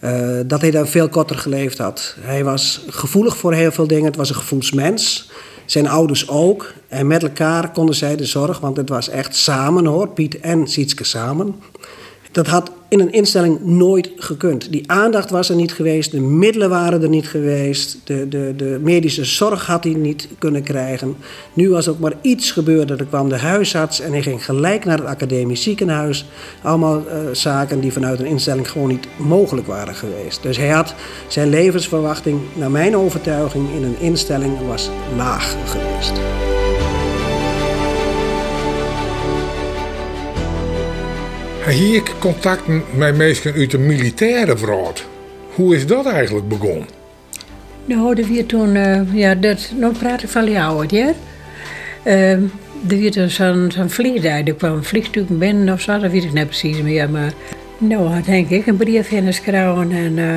uh, 0.00 0.40
dat 0.46 0.60
hij 0.60 0.70
daar 0.70 0.86
veel 0.86 1.08
korter 1.08 1.38
geleefd 1.38 1.78
had. 1.78 2.16
Hij 2.20 2.44
was 2.44 2.84
gevoelig 2.88 3.36
voor 3.36 3.52
heel 3.52 3.72
veel 3.72 3.86
dingen. 3.86 4.04
Het 4.04 4.16
was 4.16 4.28
een 4.28 4.34
gevoelsmens. 4.34 5.30
Zijn 5.66 5.88
ouders 5.88 6.28
ook. 6.28 6.72
En 6.88 7.06
met 7.06 7.22
elkaar 7.22 7.70
konden 7.72 7.94
zij 7.94 8.16
de 8.16 8.24
zorg, 8.24 8.58
want 8.58 8.76
het 8.76 8.88
was 8.88 9.08
echt 9.08 9.36
samen 9.36 9.86
hoor, 9.86 10.08
Piet 10.08 10.40
en 10.40 10.66
Sietske 10.66 11.04
samen. 11.04 11.54
Dat 12.32 12.46
had 12.46 12.70
in 12.88 13.00
een 13.00 13.12
instelling 13.12 13.64
nooit 13.64 14.10
gekund. 14.16 14.72
Die 14.72 14.90
aandacht 14.90 15.30
was 15.30 15.48
er 15.48 15.56
niet 15.56 15.72
geweest, 15.72 16.10
de 16.10 16.20
middelen 16.20 16.68
waren 16.68 17.02
er 17.02 17.08
niet 17.08 17.28
geweest, 17.28 17.98
de, 18.04 18.28
de, 18.28 18.54
de 18.56 18.78
medische 18.82 19.24
zorg 19.24 19.66
had 19.66 19.84
hij 19.84 19.92
niet 19.92 20.28
kunnen 20.38 20.62
krijgen. 20.62 21.16
Nu 21.52 21.70
was 21.70 21.88
ook 21.88 21.98
maar 21.98 22.12
iets 22.20 22.50
gebeurd, 22.50 22.90
er 22.90 23.04
kwam 23.04 23.28
de 23.28 23.38
huisarts 23.38 24.00
en 24.00 24.12
hij 24.12 24.22
ging 24.22 24.44
gelijk 24.44 24.84
naar 24.84 24.98
het 24.98 25.06
academisch 25.06 25.62
ziekenhuis. 25.62 26.26
Allemaal 26.62 26.98
uh, 27.06 27.14
zaken 27.32 27.80
die 27.80 27.92
vanuit 27.92 28.20
een 28.20 28.26
instelling 28.26 28.70
gewoon 28.70 28.88
niet 28.88 29.06
mogelijk 29.16 29.66
waren 29.66 29.94
geweest. 29.94 30.42
Dus 30.42 30.56
hij 30.56 30.70
had 30.70 30.94
zijn 31.28 31.48
levensverwachting, 31.48 32.40
naar 32.54 32.70
mijn 32.70 32.96
overtuiging, 32.96 33.68
in 33.74 33.82
een 33.82 34.00
instelling 34.00 34.66
was 34.66 34.90
laag 35.16 35.56
geweest. 35.66 36.45
Hier 41.66 42.02
contact 42.18 42.62
met 42.94 43.16
mensen 43.16 43.52
uit 43.52 43.70
de 43.70 43.78
militaire 43.78 44.56
vrouw. 44.56 44.92
Hoe 45.54 45.76
is 45.76 45.86
dat 45.86 46.06
eigenlijk 46.06 46.48
begonnen? 46.48 46.86
Nou, 47.84 48.20
er 48.20 48.26
weer 48.26 48.46
toen, 48.46 48.74
uh, 48.74 49.14
ja, 49.14 49.34
dat, 49.34 49.72
nou 49.78 49.94
praat 49.98 50.22
ik 50.22 50.28
van 50.28 50.50
jou, 50.50 50.86
ja. 50.88 51.12
Uh, 52.04 52.32
er 52.32 52.48
weer 52.86 53.12
zo'n 53.28 53.70
zo'n 53.70 53.90
vliegtuig, 53.90 54.46
er 54.46 54.54
kwam 54.54 54.72
een 54.72 54.84
vliegtuig 54.84 55.26
binnen 55.28 55.74
of 55.74 55.80
zo, 55.80 55.98
dat 55.98 56.10
weet 56.10 56.24
ik 56.24 56.32
niet 56.32 56.46
precies 56.46 56.82
meer. 56.82 57.10
Maar 57.10 57.32
nou 57.78 58.08
had 58.08 58.24
denk 58.24 58.48
ik 58.48 58.66
een 58.66 58.76
brief 58.76 59.10
in 59.10 59.24
de 59.24 59.32
schrouwen 59.32 59.90
en 59.92 60.16
uh, 60.16 60.36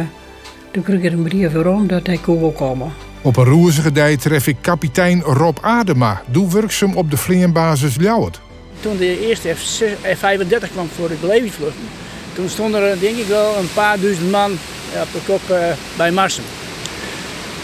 toen 0.71 0.83
kreeg 0.83 1.01
ik 1.01 1.12
een 1.12 1.24
brief 1.24 1.51
waarom 1.51 1.88
dat 1.88 2.07
hij 2.07 2.17
kon 2.17 2.53
komen. 2.53 2.91
Op 3.21 3.38
een 3.38 3.45
roezige 3.45 3.91
dij 3.91 4.17
tref 4.17 4.48
ik 4.48 4.57
kapitein 4.62 5.21
Rob 5.21 5.57
Adema, 5.62 6.21
doe 6.31 6.51
werkzaam 6.51 6.95
op 6.95 7.12
de 7.12 7.17
vliegbasis 7.17 7.95
Ljouwert. 7.95 8.41
Toen 8.79 8.98
de 8.98 9.27
eerste 9.27 9.55
F-35 9.55 10.71
kwam 10.71 10.89
voor 10.95 11.07
de 11.07 11.15
belevingsvluchten, 11.21 11.89
toen 12.33 12.50
stonden 12.50 12.81
er 12.81 13.00
denk 13.00 13.17
ik 13.17 13.27
wel 13.27 13.57
een 13.57 13.74
paar 13.74 14.00
duizend 14.00 14.31
man 14.31 14.51
op 15.01 15.07
de 15.13 15.19
kop 15.25 15.41
uh, 15.51 15.57
bij 15.98 16.12
Marsen. 16.12 16.43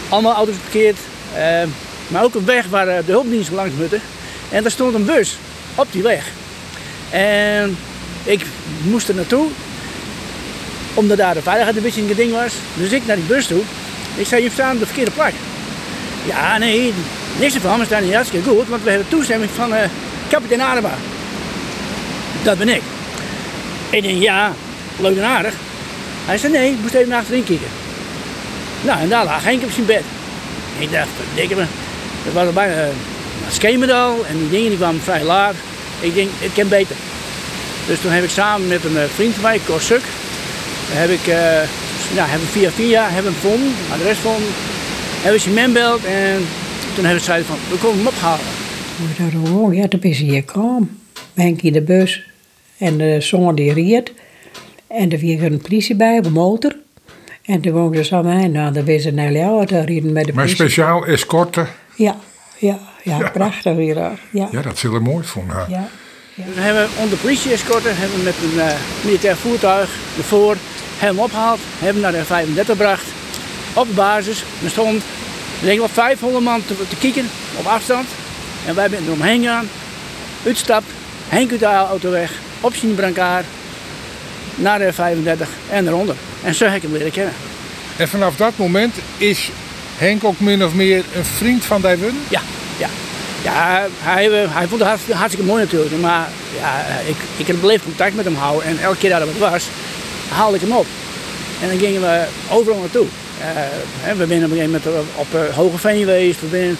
Allemaal 0.08 0.34
auto's 0.34 0.54
geparkeerd, 0.54 0.98
uh, 1.36 1.62
maar 2.08 2.22
ook 2.22 2.34
een 2.34 2.44
weg 2.44 2.66
waar 2.66 2.86
de 2.86 3.12
hulpdiensten 3.12 3.54
langs 3.54 3.74
moeten. 3.74 4.00
En 4.50 4.62
daar 4.62 4.70
stond 4.70 4.94
een 4.94 5.04
bus 5.04 5.36
op 5.74 5.86
die 5.90 6.02
weg. 6.02 6.26
En 7.10 7.76
ik 8.24 8.40
moest 8.82 9.08
er 9.08 9.14
naartoe, 9.14 9.46
omdat 10.94 11.16
daar 11.16 11.34
de 11.34 11.42
veiligheid 11.42 11.76
een 11.76 11.82
beetje 11.82 12.00
een 12.00 12.14
ding 12.14 12.32
was. 12.32 12.52
Dus 12.74 12.92
ik 12.92 13.06
naar 13.06 13.16
die 13.16 13.24
bus 13.24 13.46
toe. 13.46 13.62
Ik 14.16 14.26
zei, 14.26 14.42
je 14.42 14.50
staat 14.50 14.72
op 14.74 14.78
de 14.78 14.86
verkeerde 14.86 15.10
plek. 15.10 15.34
Ja, 16.26 16.58
nee, 16.58 16.92
niks 17.38 17.54
ervan, 17.54 17.78
we 17.78 17.84
staan 17.84 18.02
hier 18.02 18.14
hartstikke 18.14 18.48
goed, 18.48 18.68
want 18.68 18.82
we 18.82 18.90
hebben 18.90 19.08
toestemming 19.08 19.50
van 19.50 19.72
kapitein 20.28 20.62
Adema. 20.62 20.94
Dat 22.42 22.58
ben 22.58 22.68
ik. 22.68 22.82
Ik 23.90 24.02
denk, 24.02 24.22
ja, 24.22 24.52
leuk 24.98 25.16
en 25.16 25.24
aardig. 25.24 25.54
Hij 26.24 26.38
zei, 26.38 26.52
nee, 26.52 26.70
je 26.70 26.76
moest 26.80 26.94
even 26.94 27.08
naar 27.08 27.18
achterin 27.18 27.44
kijken. 27.44 27.68
Nou, 28.82 29.00
en 29.00 29.08
daar 29.08 29.24
lag 29.24 29.44
Henk 29.44 29.62
op 29.62 29.70
zijn 29.70 29.86
bed. 29.86 30.02
Ik 30.78 30.92
dacht, 30.92 31.08
dikke 31.34 31.54
me. 31.54 31.64
Dat 32.24 32.32
was 32.32 32.52
bijna 32.52 32.74
uh, 32.74 34.28
en 34.28 34.38
die 34.38 34.50
dingen 34.50 34.68
die 34.68 34.78
kwamen 34.78 35.00
vrij 35.02 35.22
laat. 35.22 35.54
Ik 36.00 36.14
denk, 36.14 36.30
het 36.38 36.52
kan 36.52 36.68
beter. 36.68 36.96
Dus 37.86 38.00
toen 38.00 38.10
heb 38.10 38.24
ik 38.24 38.30
samen 38.30 38.68
met 38.68 38.84
een 38.84 38.96
eh, 38.96 39.04
vriend 39.14 39.34
van 39.34 39.42
mij, 39.42 39.60
Korsuk, 39.66 40.02
heb 40.90 41.10
ik, 41.10 41.26
uh, 41.26 41.34
hebben 42.14 42.48
via 42.48 42.70
via 42.70 43.08
hebben 43.08 43.32
we 43.32 43.38
gevonden, 43.40 43.74
adres 43.92 44.16
gevonden, 44.16 44.52
hebben 45.22 45.40
ze 45.40 45.50
hem 45.50 45.76
en 45.76 46.46
toen 46.94 47.04
hebben 47.04 47.24
ze 47.24 47.30
gezegd 47.30 47.46
van, 47.46 47.58
we 47.70 47.76
komen 47.76 47.96
hem 47.96 48.06
ophalen. 48.06 48.55
Maar 48.96 49.30
gewoon, 49.30 49.74
ja, 49.74 49.88
toen 49.88 50.02
is 50.02 50.18
hij 50.18 50.28
hier 50.28 50.44
kwam. 50.44 50.98
Henk 51.34 51.62
in 51.62 51.72
de 51.72 51.82
bus 51.82 52.26
en 52.78 52.98
de 52.98 53.20
zoon 53.20 53.54
die 53.54 53.72
riet. 53.72 54.12
En 54.86 55.12
er 55.12 55.20
was 55.20 55.50
een 55.50 55.60
politie 55.60 55.96
bij 55.96 56.18
op 56.18 56.24
een 56.24 56.32
motor. 56.32 56.76
En 57.42 57.60
toen 57.60 57.72
woonden 57.72 58.04
ze 58.04 58.04
samen 58.04 58.52
nou, 58.52 58.72
dan 58.72 58.84
wisten 58.84 59.10
ze 59.10 59.16
naar 59.16 59.32
jou, 59.32 59.66
te 59.66 59.80
rieden 59.80 60.12
met 60.12 60.24
de 60.24 60.32
Maar 60.32 60.48
speciaal 60.48 61.06
escorten? 61.06 61.68
Ja, 61.96 62.16
ja, 62.58 62.78
ja, 63.02 63.18
ja. 63.18 63.30
prachtig 63.30 63.74
weer. 63.74 63.96
Ja. 64.30 64.48
ja, 64.50 64.62
dat 64.62 64.78
zullen 64.78 65.02
mooi 65.02 65.24
vonden. 65.24 65.56
Ja. 65.68 65.88
Ja. 66.34 66.44
We 66.54 66.60
hebben 66.60 66.88
onder 67.02 67.18
politie-escorten 67.18 67.96
hebben 67.96 68.18
we 68.18 68.24
met 68.24 68.34
een 68.42 68.56
uh, 68.56 68.74
militair 69.04 69.36
voertuig 69.36 69.98
ervoor 70.16 70.56
hem 70.98 71.18
opgehaald, 71.18 71.58
hebben 71.78 72.02
naar 72.02 72.12
de 72.12 72.24
35 72.24 72.76
gebracht. 72.76 73.06
Op 73.74 73.86
de 73.86 73.94
basis, 73.94 74.44
er 74.64 74.70
stond 74.70 75.02
denk 75.62 75.78
wel 75.78 75.88
500 75.88 76.44
man 76.44 76.64
te, 76.66 76.74
te 76.88 76.96
kijken 76.96 77.24
op 77.58 77.66
afstand. 77.66 78.06
En 78.66 78.74
wij 78.74 78.88
zijn 78.88 79.06
er 79.06 79.12
omheen 79.12 79.40
gegaan, 79.40 79.68
uitstapt, 80.44 80.86
Henk 81.28 81.62
auto 81.62 82.10
weg, 82.10 82.32
op 82.60 82.74
zijn 82.74 82.94
brancard, 82.94 83.44
naar 84.54 84.78
de 84.78 84.92
35 84.92 85.48
en 85.70 85.86
eronder. 85.86 86.16
En 86.42 86.54
zo 86.54 86.64
heb 86.64 86.74
ik 86.74 86.82
hem 86.82 86.92
leren 86.92 87.12
kennen. 87.12 87.34
En 87.96 88.08
vanaf 88.08 88.36
dat 88.36 88.52
moment 88.56 88.94
is 89.16 89.50
Henk 89.96 90.24
ook 90.24 90.40
min 90.40 90.64
of 90.64 90.74
meer 90.74 91.04
een 91.14 91.24
vriend 91.24 91.64
van 91.64 91.80
Dijwun? 91.80 92.18
Ja, 92.28 92.40
ja. 92.78 92.88
Ja, 93.42 93.86
hij, 94.00 94.30
hij 94.30 94.66
vond 94.66 94.80
het 94.80 95.00
hartstikke 95.12 95.46
mooi 95.46 95.62
natuurlijk. 95.62 96.00
Maar 96.00 96.28
ja, 96.60 96.84
ik, 97.06 97.16
ik 97.36 97.46
heb 97.46 97.60
beleefd 97.60 97.84
contact 97.84 98.14
met 98.14 98.24
hem 98.24 98.34
houden. 98.34 98.68
En 98.68 98.78
elke 98.82 98.96
keer 98.96 99.10
dat 99.10 99.20
er 99.20 99.26
wat 99.26 99.50
was, 99.50 99.68
haalde 100.28 100.56
ik 100.56 100.60
hem 100.60 100.72
op. 100.72 100.86
En 101.62 101.68
dan 101.68 101.78
gingen 101.78 102.00
we 102.00 102.24
overal 102.50 102.80
naartoe. 102.80 103.06
Uh, 103.40 104.16
we 104.16 104.26
zijn 104.26 104.44
op 104.44 104.50
een 104.50 104.56
gegeven 104.56 104.80
moment 104.84 104.86
op 105.14 105.26
uh, 105.34 105.54
Hogeveen 105.54 105.98
geweest. 105.98 106.40
We 106.40 106.48
zijn 106.48 106.76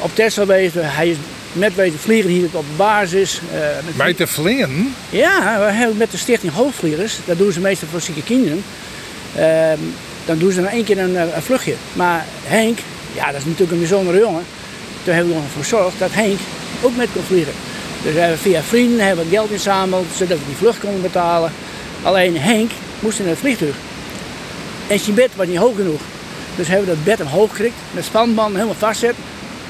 op 0.00 0.10
Tesla 0.14 0.42
geweest. 0.42 0.74
Hij 0.78 1.08
is 1.08 1.16
met 1.52 1.74
weten 1.74 1.98
vliegen 1.98 2.30
hier 2.30 2.44
op 2.44 2.64
de 2.70 2.76
basis. 2.76 3.40
met 3.84 3.96
Bij 3.96 4.14
te 4.14 4.26
vliegen? 4.26 4.94
Ja, 5.10 5.58
we 5.58 5.72
hebben 5.72 5.96
met 5.96 6.10
de 6.10 6.16
stichting 6.16 6.52
Hoogvliegers. 6.52 7.18
Dat 7.24 7.38
doen 7.38 7.52
ze 7.52 7.60
meestal 7.60 7.88
voor 7.88 8.00
zieke 8.00 8.22
kinderen. 8.22 8.64
Ehm, 9.36 9.78
dan 10.24 10.38
doen 10.38 10.52
ze 10.52 10.60
dan 10.60 10.70
één 10.70 10.84
keer 10.84 10.98
een, 10.98 11.16
een 11.16 11.42
vluchtje. 11.42 11.74
Maar 11.92 12.24
Henk, 12.44 12.78
ja, 13.14 13.26
dat 13.26 13.40
is 13.40 13.44
natuurlijk 13.44 13.72
een 13.72 13.78
bijzondere 13.78 14.18
jongen. 14.18 14.44
Toen 15.04 15.14
hebben 15.14 15.32
we 15.32 15.40
ervoor 15.40 15.62
gezorgd 15.62 15.98
dat 15.98 16.12
Henk 16.12 16.38
ook 16.82 16.96
met 16.96 17.08
kon 17.12 17.22
vliegen. 17.22 17.52
Dus 18.02 18.12
we 18.12 18.20
hebben 18.20 18.38
via 18.38 18.62
vrienden 18.62 19.06
hebben 19.06 19.24
we 19.24 19.30
geld 19.30 19.50
inzameld 19.50 20.06
zodat 20.16 20.38
we 20.38 20.44
die 20.46 20.56
vlucht 20.56 20.80
konden 20.80 21.02
betalen. 21.02 21.52
Alleen 22.02 22.38
Henk 22.38 22.70
moest 23.00 23.18
in 23.18 23.28
het 23.28 23.38
vliegtuig. 23.38 23.74
En 24.86 24.98
zijn 24.98 25.14
bed 25.14 25.30
was 25.36 25.46
niet 25.46 25.56
hoog 25.56 25.76
genoeg. 25.76 26.00
Dus 26.58 26.68
hebben 26.68 26.88
we 26.88 26.94
dat 26.94 27.04
bed 27.04 27.20
omhoog 27.20 27.50
gekrikt, 27.50 27.74
met 27.90 28.04
spanbanden 28.04 28.54
helemaal 28.54 28.74
vastzet. 28.74 29.14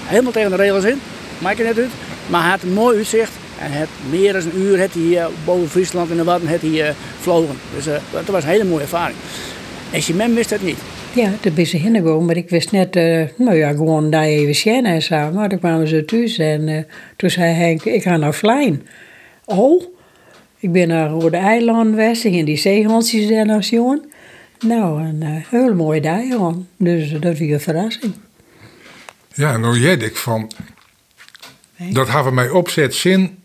Helemaal 0.05 0.33
tegen 0.33 0.51
de 0.51 0.57
regels 0.57 0.85
in, 0.85 1.01
maak 1.39 1.57
je 1.57 1.63
net 1.63 1.79
uit. 1.79 1.91
Maar 2.27 2.41
hij 2.41 2.51
had 2.51 2.63
een 2.63 2.73
mooi 2.73 2.97
uitzicht. 2.97 3.33
En 3.61 3.73
het 3.73 3.89
meer 4.11 4.33
dan 4.33 4.43
een 4.43 4.61
uur 4.61 4.81
had 4.81 4.93
hij 4.93 5.03
uh, 5.03 5.27
boven 5.45 5.69
Friesland 5.69 6.11
in 6.11 6.17
de 6.17 6.25
Wadden 6.25 6.49
had 6.49 6.61
hij, 6.61 6.71
uh, 6.71 6.89
vlogen. 7.21 7.57
Dus 7.75 7.87
uh, 7.87 7.95
dat 8.13 8.27
was 8.27 8.43
een 8.43 8.51
hele 8.51 8.65
mooie 8.65 8.83
ervaring. 8.83 9.19
En 9.91 10.01
Chimène 10.01 10.35
wist 10.35 10.51
dat 10.51 10.63
niet. 10.63 10.79
Ja, 11.13 11.31
daar 11.41 11.53
ben 11.53 11.67
ze 11.67 11.77
heen 11.77 12.25
maar 12.25 12.37
ik 12.37 12.49
wist 12.49 12.73
net, 12.73 12.95
nou 13.37 13.55
ja, 13.55 13.71
gewoon 13.71 14.11
daar 14.11 14.23
even 14.23 14.55
zien 14.55 14.87
en 14.87 15.03
zo. 15.03 15.31
Maar 15.33 15.49
toen 15.49 15.59
kwamen 15.59 15.89
ze 15.89 16.05
thuis 16.05 16.39
en 16.39 16.87
toen 17.17 17.31
zei 17.31 17.53
Henk, 17.53 17.85
ik 17.85 18.03
ga 18.03 18.17
naar 18.17 18.35
Vlijn. 18.35 18.87
Oh, 19.45 19.83
ik 20.59 20.73
ben 20.73 20.89
naar 20.89 21.09
Rode 21.09 21.37
Eiland 21.37 21.89
geweest, 21.89 22.25
in 22.25 22.45
die 22.45 22.57
zeehondjes 22.57 23.29
daar 23.29 23.47
nog 23.47 23.65
zien. 23.65 24.03
Nou, 24.61 25.03
een 25.03 25.23
uh, 25.23 25.45
heel 25.51 25.75
mooi 25.75 26.01
dag, 26.01 26.23
Dus 26.77 27.11
dat 27.11 27.23
was 27.23 27.41
een 27.41 27.61
verrassing. 27.61 28.15
Ja, 29.35 29.57
nou 29.57 29.79
jij 29.79 29.97
ik 29.97 30.17
van, 30.17 30.51
nee. 31.77 31.93
dat 31.93 32.09
hebben 32.09 32.35
mij 32.35 32.51
opzet 32.51 32.95
zin 32.95 33.39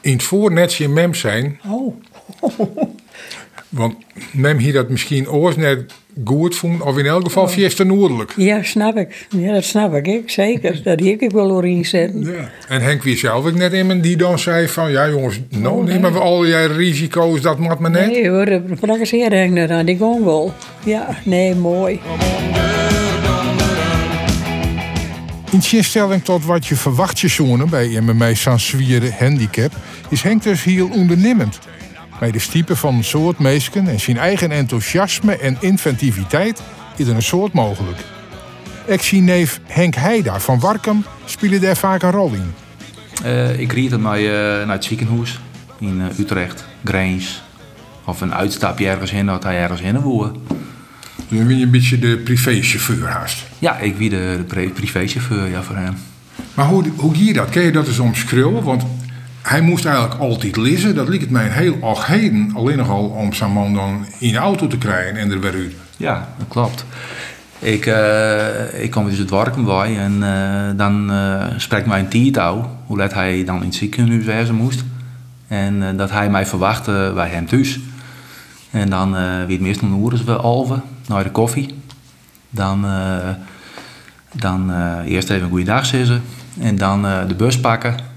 in 0.00 0.12
het 0.12 0.22
voornetje 0.22 0.88
mem 0.88 1.14
zijn. 1.14 1.60
Oh. 1.66 2.02
Want 3.68 3.96
mem 4.32 4.58
hier 4.58 4.72
dat 4.72 4.88
misschien 4.88 5.30
oors 5.30 5.56
net 5.56 5.92
goed 6.24 6.56
vonden, 6.56 6.86
of 6.86 6.98
in 6.98 7.06
elk 7.06 7.24
geval 7.24 7.42
oh. 7.42 7.78
noordelijk. 7.78 8.32
Ja, 8.36 8.62
snap 8.62 8.96
ik. 8.96 9.26
Ja, 9.28 9.52
dat 9.52 9.64
snap 9.64 9.94
ik, 9.94 10.06
ik 10.06 10.30
zeker. 10.30 10.80
Dat 10.82 11.00
heb 11.00 11.20
ik 11.20 11.30
wel 11.30 11.58
erin 11.62 11.84
zetten. 11.84 12.24
Ja. 12.24 12.50
En 12.68 12.80
Henk 12.80 13.02
wie 13.02 13.16
zelf 13.16 13.46
ik 13.46 13.54
net 13.54 13.72
iemand 13.72 14.02
die 14.02 14.16
dan 14.16 14.38
zei 14.38 14.68
van, 14.68 14.90
ja 14.90 15.08
jongens, 15.08 15.40
nou 15.48 15.78
oh, 15.78 15.84
nemen 15.84 16.12
we 16.12 16.18
al 16.18 16.46
jij 16.46 16.66
risico's, 16.66 17.40
dat 17.40 17.58
moet 17.58 17.78
maar 17.78 17.90
net. 17.90 18.06
Nee 18.06 18.28
hoor, 18.28 18.44
dat 18.80 18.98
zeer 19.02 19.30
Henk 19.30 19.52
net 19.52 19.70
aan, 19.70 19.86
die 19.86 19.96
gewoon 19.96 20.24
wel. 20.24 20.52
Ja, 20.84 21.18
nee, 21.24 21.54
mooi. 21.54 22.00
In 25.50 25.60
tegenstelling 25.60 26.24
tot 26.24 26.44
wat 26.44 26.66
je 26.66 26.76
verwacht 26.76 27.20
je 27.20 27.28
zonen 27.28 27.68
bij 27.68 28.00
MMA 28.00 28.34
Sanswieren 28.34 29.14
Handicap, 29.18 29.72
is 30.08 30.22
Henk 30.22 30.42
dus 30.42 30.64
heel 30.64 30.88
ondernemend. 30.88 31.58
Bij 32.18 32.30
de 32.30 32.38
stiepen 32.38 32.76
van 32.76 32.94
een 32.94 33.04
soort 33.04 33.38
meesken 33.38 33.88
en 33.88 34.00
zijn 34.00 34.18
eigen 34.18 34.50
enthousiasme 34.50 35.36
en 35.36 35.56
inventiviteit 35.60 36.62
is 36.96 37.06
er 37.06 37.14
een 37.14 37.22
soort 37.22 37.52
mogelijk. 37.52 37.98
Ex-neef 38.86 39.60
Henk 39.66 39.94
Heida 39.94 40.40
van 40.40 40.60
Warkum 40.60 41.04
speelde 41.24 41.58
daar 41.58 41.76
vaak 41.76 42.02
een 42.02 42.10
rol 42.10 42.32
in. 42.32 42.54
Uh, 43.24 43.58
ik 43.60 43.72
ried 43.72 43.90
het 43.90 44.00
mij 44.00 44.22
uh, 44.22 44.66
naar 44.66 44.74
het 44.74 44.84
ziekenhuis 44.84 45.40
in 45.78 46.00
uh, 46.00 46.18
Utrecht, 46.18 46.64
Grijns. 46.84 47.42
Of 48.04 48.20
een 48.20 48.34
uitstapje 48.34 48.88
ergens 48.88 49.10
heen, 49.10 49.26
dat 49.26 49.42
hij 49.42 49.62
ergens 49.62 49.80
heen 49.80 50.00
woonde. 50.00 50.32
Dus 51.28 51.38
dan 51.38 51.46
ben 51.46 51.58
je 51.58 51.64
een 51.64 51.70
beetje 51.70 51.98
de 51.98 52.16
privéchauffeur 52.16 53.08
haast? 53.08 53.42
Ja, 53.58 53.78
ik 53.78 53.96
wie 53.96 54.10
de, 54.10 54.44
de 54.48 54.70
privéchauffeur 54.74 55.48
ja, 55.48 55.62
voor 55.62 55.76
hem. 55.76 55.94
Maar 56.54 56.66
hoe, 56.66 56.84
hoe 56.96 57.24
je 57.24 57.32
dat? 57.32 57.48
Kun 57.48 57.62
je 57.62 57.72
dat 57.72 57.86
eens 57.86 57.98
omschreeuwen? 57.98 58.62
Want 58.62 58.84
hij 59.44 59.60
moest 59.60 59.84
eigenlijk 59.84 60.20
altijd 60.20 60.56
lezen. 60.56 60.94
Dat 60.94 61.08
liep 61.08 61.20
het 61.20 61.30
mij 61.30 61.48
heel 61.48 61.78
erg 61.82 62.06
heden. 62.06 62.50
Alleen 62.54 62.76
nogal 62.76 63.04
om 63.04 63.32
zijn 63.32 63.52
man 63.52 63.74
dan 63.74 64.06
in 64.18 64.32
de 64.32 64.38
auto 64.38 64.66
te 64.66 64.78
krijgen 64.78 65.16
en 65.16 65.30
er 65.30 65.40
weer 65.40 65.52
uit. 65.52 65.74
Ja, 65.96 66.28
dat 66.38 66.48
klopt. 66.48 66.84
Ik, 67.58 67.86
uh, 67.86 68.82
ik 68.82 68.90
kwam 68.90 69.04
dus 69.04 69.18
het 69.18 69.30
werken 69.30 69.64
bij 69.64 69.98
en 69.98 70.12
uh, 70.12 70.78
dan 70.78 71.10
uh, 71.10 71.44
spreekt 71.56 71.86
mij 71.86 72.00
een 72.00 72.08
tietouw 72.08 72.70
hoe 72.86 72.96
laat 72.96 73.14
hij 73.14 73.44
dan 73.44 73.56
in 73.56 73.64
het 73.66 73.74
ziekenhuis 73.74 74.50
moest. 74.50 74.84
En 75.48 75.96
dat 75.96 76.10
hij 76.10 76.30
mij 76.30 76.46
verwachtte 76.46 77.12
bij 77.14 77.28
hem 77.28 77.46
thuis. 77.46 77.80
En 78.70 78.90
dan 78.90 79.12
wie 79.46 79.56
het 79.56 79.66
meestal 79.66 79.88
een 79.88 80.04
uur 80.04 80.24
we 80.24 80.36
alven 80.36 80.82
naar 81.06 81.24
de 81.24 81.30
koffie. 81.30 81.74
Dan, 82.50 82.86
dan 84.32 84.72
eerst 85.04 85.30
even 85.30 85.42
een 85.42 85.48
goede 85.48 85.64
dag 85.64 85.86
zeggen 85.86 86.22
en 86.60 86.76
dan 86.76 87.02
de 87.02 87.34
bus 87.34 87.60
pakken 87.60 88.13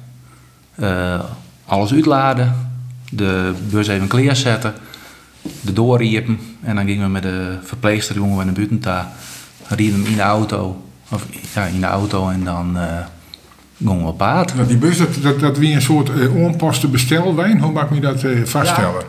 alles 1.65 1.93
uitladen, 1.93 2.69
de 3.09 3.53
bus 3.69 3.87
even 3.87 4.07
klaarzetten, 4.07 4.73
de 5.61 5.73
doorriepen 5.73 6.39
en 6.61 6.75
dan 6.75 6.85
gingen 6.85 7.05
we 7.05 7.11
met 7.11 7.23
de 7.23 7.57
verpleegster 7.63 8.15
jongen 8.15 8.35
naar 8.35 8.45
de 8.45 8.51
buiten 8.51 9.07
rieden 9.67 10.05
in 10.05 10.15
de 10.15 10.21
auto. 10.21 10.81
Of 11.11 11.25
ja, 11.53 11.63
in 11.63 11.79
de 11.79 11.85
auto 11.85 12.29
en 12.29 12.43
dan 12.43 12.77
eh 12.77 12.83
gingen 13.77 14.01
we 14.01 14.07
op 14.07 14.17
paard. 14.17 14.57
Dat 14.57 14.67
die 14.67 14.77
bus, 14.77 14.97
dat, 14.97 15.21
dat, 15.21 15.39
dat 15.39 15.57
wie 15.57 15.73
een 15.73 15.81
soort 15.81 16.09
uh, 16.09 16.35
onpaste 16.35 16.87
bestelwijn, 16.87 17.59
hoe 17.59 17.71
mag 17.71 17.83
ik 17.83 17.89
me 17.89 17.99
dat 17.99 18.23
eh, 18.23 18.43
vaststellen? 18.43 19.03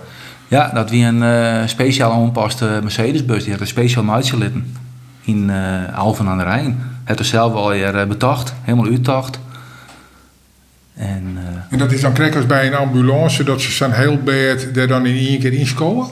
Ja, 0.49 0.71
dat 0.75 0.91
wie 0.91 1.05
een 1.05 1.23
eh, 1.23 1.67
speciaal 1.67 2.21
onpaste 2.21 2.81
Mercedesbus. 2.83 3.43
Die 3.43 3.53
had 3.53 3.61
een 3.61 3.67
speciaal 3.67 4.05
litten 4.39 4.77
in 5.21 5.51
eh 5.51 5.99
Alphen 5.99 6.27
aan 6.27 6.39
de 6.39 6.45
Rijn. 6.45 6.83
Het 7.05 7.21
is 7.21 7.29
zelf 7.29 7.53
alweer 7.53 7.97
eh, 7.97 8.07
betacht, 8.07 8.55
helemaal 8.63 8.91
uittacht. 8.91 9.39
En 10.99 11.37
eh, 11.37 11.73
En 11.73 11.79
dat 11.79 11.93
is 11.93 12.01
dan 12.01 12.13
krijg 12.13 12.37
als 12.37 12.47
bij 12.47 12.67
een 12.67 12.75
ambulance, 12.75 13.45
dat 13.45 13.61
ze 13.61 13.71
zijn 13.71 13.93
heel 13.93 14.19
bed 14.23 14.75
daar 14.75 14.87
dan 14.87 15.07
in 15.07 15.27
één 15.27 15.39
keer 15.39 15.53
inscoren? 15.53 16.09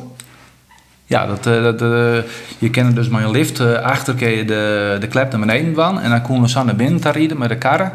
ja, 1.05 1.26
dat, 1.26 1.47
eh, 1.47 1.62
dat, 1.62 1.83
eh, 1.83 2.31
je 2.59 2.71
kent 2.71 2.95
dus 2.95 3.09
met 3.09 3.23
een 3.23 3.31
lift. 3.31 3.61
achter 3.61 4.14
kun 4.14 4.31
je 4.31 4.45
de, 4.45 4.97
de 5.00 5.07
klep 5.07 5.31
naar 5.31 5.40
beneden 5.40 5.75
van. 5.75 6.00
En 6.00 6.11
dan 6.11 6.23
konden 6.23 6.45
we 6.45 6.50
zo 6.50 6.64
naar 6.64 6.76
binnen 6.76 7.00
te 7.00 7.11
rijden 7.11 7.38
met 7.38 7.49
de 7.49 7.57
karren. 7.57 7.93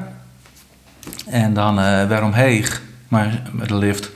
En 1.25 1.53
dan 1.53 1.75
weer 2.07 2.24
omheen 2.24 2.65
maar 3.07 3.41
met 3.51 3.67
de 3.67 3.75
lift. 3.75 4.10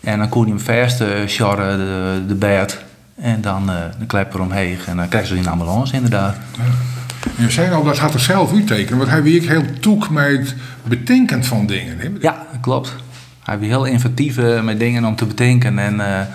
En 0.00 0.18
dan 0.18 0.28
kon 0.28 0.46
je 0.46 0.52
hem 0.52 0.60
vast 0.60 1.02
sjorren, 1.26 1.78
de, 1.78 2.22
de 2.26 2.34
bed. 2.34 2.84
En 3.14 3.40
dan 3.40 3.66
de 3.98 4.06
klep 4.06 4.34
eromheen. 4.34 4.78
En 4.86 4.96
dan 4.96 5.08
krijg 5.08 5.24
je 5.24 5.30
ze 5.30 5.36
in 5.36 5.42
de 5.42 5.50
ambulance 5.50 5.94
inderdaad. 5.94 6.36
Je 7.38 7.50
zei 7.50 7.72
al, 7.72 7.84
dat 7.84 7.98
had 7.98 8.14
er 8.14 8.20
zelf 8.20 8.52
uittekenen, 8.52 8.98
want 8.98 9.10
hij 9.10 9.22
wie 9.22 9.40
ik 9.40 9.48
heel 9.48 9.64
toek 9.80 10.10
met 10.10 10.38
het 10.38 10.54
bedenken 10.84 11.44
van 11.44 11.66
dingen. 11.66 11.98
Hè? 11.98 12.08
Ja, 12.20 12.46
klopt. 12.60 12.94
Hij 13.44 13.58
is 13.60 13.66
heel 13.66 13.84
inventief 13.84 14.38
eh, 14.38 14.62
met 14.62 14.78
dingen 14.78 15.04
om 15.04 15.16
te 15.16 15.26
bedenken. 15.26 15.78
En 15.78 16.00
eh, 16.00 16.26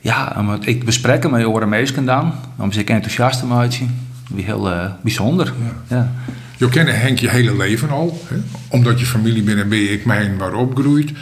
ja, 0.00 0.44
ik 0.60 0.84
besprek 0.84 1.22
hem 1.22 1.32
met 1.32 1.44
andere 1.44 1.66
mensen 1.66 2.04
dan. 2.04 2.32
Om 2.56 2.72
zich 2.72 2.84
enthousiast 2.84 3.38
te 3.38 3.46
maken. 3.46 4.06
Wie 4.28 4.44
heel 4.44 4.70
eh, 4.70 4.90
bijzonder. 5.02 5.52
Ja. 5.88 6.12
Je 6.56 6.68
kent 6.68 6.88
Henk 6.88 7.18
je 7.18 7.28
hele 7.28 7.56
leven 7.56 7.90
al, 7.90 8.20
hè? 8.28 8.36
omdat 8.68 9.00
je 9.00 9.06
familie 9.06 9.42
binnen 9.42 9.68
ben 9.68 9.92
ik 9.92 10.04
mijn 10.04 10.36
waar 10.36 10.54
opgroeid. 10.54 11.12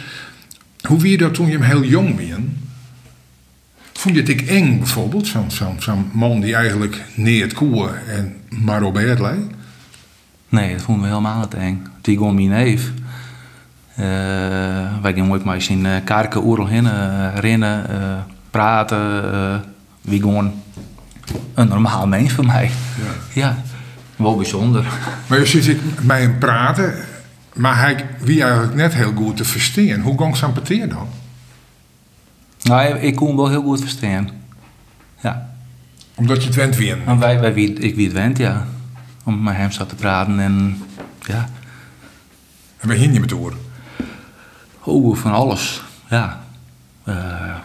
Hoe 0.81 0.99
wie 0.99 1.11
je 1.11 1.17
dat 1.17 1.33
toen 1.33 1.47
je 1.47 1.51
hem 1.51 1.61
heel 1.61 1.83
jong 1.83 2.15
was? 2.15 2.66
Vond 4.07 4.19
je 4.19 4.33
het 4.33 4.41
ik 4.41 4.49
eng 4.49 4.77
bijvoorbeeld, 4.77 5.27
zo'n 5.77 6.09
man 6.11 6.39
die 6.39 6.55
eigenlijk 6.55 7.03
neer 7.15 7.41
het 7.43 7.53
koeien 7.53 8.07
en 8.07 8.35
maar 8.49 8.83
op 8.83 8.95
lei? 8.95 9.47
Nee, 10.49 10.71
dat 10.71 10.81
vonden 10.81 11.03
we 11.03 11.09
helemaal 11.09 11.39
niet 11.39 11.53
eng. 11.53 11.87
Die 12.01 12.17
gewoon 12.17 12.35
mijn 12.35 12.49
neef. 12.49 12.91
Eh, 13.95 14.05
wij 15.01 15.13
gingen 15.13 15.29
ooit 15.31 15.43
maar 15.43 15.61
zien 15.61 15.85
uh, 15.85 15.95
karken 16.03 16.43
oerl 16.45 16.67
heen, 16.67 16.85
eh, 16.85 17.27
rennen, 17.35 17.89
eh, 17.89 18.17
praten. 18.51 19.33
eh, 19.33 19.55
wie 20.01 20.21
gewoon 20.21 20.53
een 21.53 21.67
normaal 21.67 22.07
mens 22.07 22.31
voor 22.31 22.45
mij. 22.45 22.71
Ja. 23.33 23.57
wel 24.15 24.35
bijzonder. 24.35 24.85
Maar 25.27 25.39
je 25.39 25.45
zit 25.45 25.67
ik 25.67 25.79
hem 26.19 26.37
praten, 26.37 26.93
maar 27.53 27.79
hij 27.79 28.05
wie 28.19 28.41
eigenlijk 28.41 28.75
net 28.75 28.93
heel 28.93 29.13
goed 29.15 29.37
te 29.37 29.45
verstaan. 29.45 29.99
Hoe 29.99 30.17
gang 30.17 30.37
zijn 30.37 30.53
dan? 30.89 31.07
Nou, 32.67 32.97
ik 32.99 33.15
kon 33.15 33.35
wel 33.35 33.49
heel 33.49 33.61
goed 33.61 33.79
verstaan. 33.79 34.29
Ja. 35.21 35.49
Omdat 36.15 36.41
je 36.41 36.47
het 36.47 36.55
went 36.55 36.75
weer. 36.75 36.97
Maar 37.05 37.19
wij, 37.19 37.39
wij 37.39 37.53
wie, 37.53 37.73
ik 37.73 37.95
wie 37.95 38.05
het 38.05 38.13
went, 38.13 38.37
ja. 38.37 38.65
Om 39.23 39.43
met 39.43 39.55
hem 39.55 39.71
zat 39.71 39.89
te 39.89 39.95
praten 39.95 40.39
en 40.39 40.83
ja. 41.25 41.49
En 42.77 42.87
we 42.87 42.95
hingen 42.95 43.13
je 43.13 43.19
met 43.19 43.31
horen. 43.31 43.57
Oh, 44.83 45.15
van 45.15 45.31
alles. 45.31 45.81
Ja. 46.09 46.43
Eh, 47.03 47.15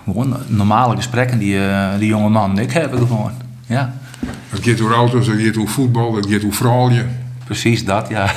gewoon 0.04 0.36
normale 0.46 0.96
gesprekken 0.96 1.38
die 1.38 1.66
eh, 1.68 1.98
die 1.98 2.08
jonge 2.08 2.28
man 2.28 2.50
en 2.50 2.58
ik 2.58 2.72
hebben 2.72 2.98
gewoon. 2.98 3.32
Ja, 3.66 3.94
Het 4.48 4.64
gaat 4.64 4.78
door 4.78 4.92
auto's, 4.92 5.26
het 5.26 5.40
gaat 5.40 5.54
door 5.54 5.68
voetbal, 5.68 6.14
het 6.14 6.26
gaat 6.30 6.40
door 6.40 6.52
vrouwen. 6.52 7.20
precies 7.44 7.84
dat, 7.84 8.08
ja. 8.08 8.32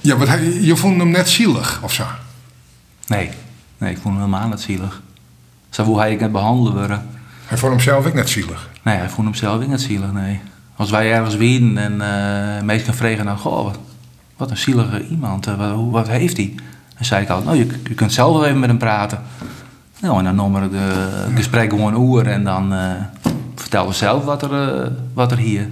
Ja, 0.00 0.16
want 0.16 0.30
je 0.60 0.76
vond 0.76 0.98
hem 0.98 1.10
net 1.10 1.28
zielig, 1.28 1.80
of 1.82 1.92
zo? 1.92 2.04
Nee, 3.06 3.30
nee, 3.78 3.90
ik 3.90 3.98
vond 3.98 4.14
hem 4.14 4.24
helemaal 4.24 4.48
niet 4.48 4.60
zielig. 4.60 5.02
Zo 5.70 5.84
hoe 5.84 5.98
hij 5.98 6.12
ik 6.12 6.20
het 6.20 6.32
behandelen 6.32 6.72
worden. 6.72 7.06
Hij 7.46 7.58
vond 7.58 7.72
hemzelf 7.72 8.06
ook 8.06 8.14
net 8.14 8.28
zielig. 8.28 8.70
Nee, 8.82 8.96
hij 8.96 9.08
vond 9.08 9.26
hem 9.26 9.36
zelf 9.36 9.62
ook 9.62 9.68
niet 9.68 9.80
zielig, 9.80 10.12
nee. 10.12 10.40
Als 10.76 10.90
wij 10.90 11.12
ergens 11.12 11.36
wieden 11.36 11.78
en 11.78 12.00
eh 12.00 12.62
mensen 12.62 12.94
vregen 12.94 13.24
dan, 13.24 13.38
goh, 13.38 13.64
wat, 13.64 13.78
wat 14.36 14.50
een 14.50 14.56
zielige 14.56 15.06
iemand, 15.06 15.46
eh, 15.46 15.90
wat, 15.90 16.08
heeft 16.08 16.36
hij? 16.36 16.54
Dan 16.96 17.04
zei 17.04 17.22
ik 17.22 17.28
altijd, 17.28 17.46
nou, 17.46 17.58
je, 17.58 17.80
je 17.88 17.94
kunt 17.94 18.12
zelf 18.12 18.32
wel 18.32 18.46
even 18.46 18.58
met 18.58 18.68
hem 18.68 18.78
praten. 18.78 19.22
Nou, 20.00 20.18
en 20.18 20.24
dan 20.24 20.34
noemen 20.34 20.70
we 20.70 20.76
het 20.76 21.36
gesprek 21.36 21.70
gewoon 21.70 21.94
oer 21.94 22.26
en 22.26 22.44
dan 22.44 22.72
eh 22.72 22.90
vertellen 23.54 23.88
we 23.88 23.94
zelf 23.94 24.24
wat 24.24 24.42
er, 24.42 24.82
eh, 24.82 24.90
wat 25.14 25.32
er 25.32 25.38
hier. 25.38 25.68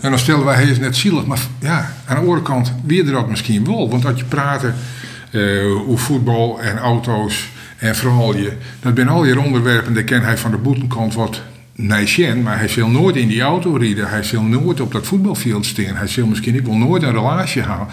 En 0.00 0.10
dan 0.10 0.18
stellen 0.18 0.44
wij, 0.44 0.54
hij 0.54 0.64
is 0.64 0.78
net 0.78 0.96
zielig. 0.96 1.26
Maar 1.26 1.38
ja, 1.58 1.90
aan 2.06 2.14
de 2.14 2.20
andere 2.20 2.42
kant, 2.42 2.72
weer 2.84 3.10
dat 3.10 3.28
misschien 3.28 3.64
wel. 3.64 3.90
Want 3.90 4.04
als 4.04 4.18
je 4.18 4.24
praten 4.24 4.74
eh, 5.36 5.88
over 5.88 5.98
voetbal 5.98 6.60
en 6.60 6.78
auto's 6.78 7.48
en 7.78 7.94
vrouwen, 7.94 8.58
dat 8.80 8.92
zijn 8.94 9.08
al 9.08 9.22
die 9.22 9.40
onderwerpen, 9.40 9.94
daar 9.94 10.02
ken 10.02 10.22
hij 10.22 10.38
van 10.38 10.50
de 10.50 10.56
boetenkant 10.56 11.14
wat 11.14 11.42
nijsjen. 11.76 12.42
Maar 12.42 12.58
hij 12.58 12.68
zal 12.68 12.88
nooit 12.88 13.16
in 13.16 13.28
die 13.28 13.42
auto 13.42 13.76
rijden. 13.76 14.08
Hij 14.08 14.22
zal 14.22 14.42
nooit 14.42 14.80
op 14.80 14.92
dat 14.92 15.06
voetbalveld 15.06 15.66
staan. 15.66 15.96
Hij 15.96 16.06
zal 16.06 16.26
misschien 16.26 16.54
ik 16.54 16.66
wel 16.66 16.76
nooit 16.76 17.02
een 17.02 17.12
relatie 17.12 17.62
halen. 17.62 17.86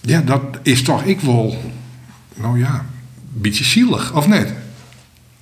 Ja, 0.00 0.20
dat 0.20 0.42
is 0.62 0.82
toch 0.82 1.02
ik 1.02 1.20
wel, 1.20 1.56
nou 2.34 2.58
ja, 2.58 2.74
een 3.34 3.40
beetje 3.40 3.64
zielig, 3.64 4.14
of 4.14 4.26
net? 4.26 4.52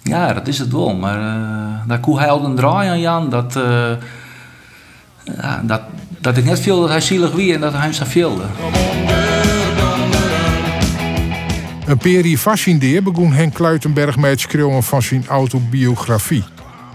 Ja, 0.03 0.33
dat 0.33 0.49
is 0.49 0.59
het 0.59 0.73
wel. 0.73 0.95
Maar 0.95 1.19
eh, 1.19 1.89
daar 1.89 2.01
koe 2.01 2.19
hij 2.19 2.31
al 2.31 2.45
een 2.45 2.55
draai 2.55 2.89
aan, 2.89 3.01
Jan. 3.01 3.31
Dat, 3.31 3.57
eh, 3.57 3.93
ja, 5.25 5.63
dat, 5.63 5.83
dat 6.19 6.37
ik 6.37 6.45
net 6.45 6.61
viel 6.61 6.81
dat 6.81 6.89
hij 6.89 7.01
zielig 7.01 7.33
wie 7.33 7.55
en 7.55 7.61
dat 7.61 7.73
hij 7.73 7.83
hem 7.83 7.93
zo 7.93 8.05
veelde. 8.05 8.45
Een 11.91 11.99
peri 11.99 12.39
fascineer 12.39 13.03
begon 13.03 13.33
Henk 13.33 13.55
Kluitenberg 13.55 14.17
met 14.17 14.31
het 14.31 14.41
schreeuwen 14.41 14.83
van 14.83 15.03
zijn 15.03 15.27
autobiografie. 15.27 16.45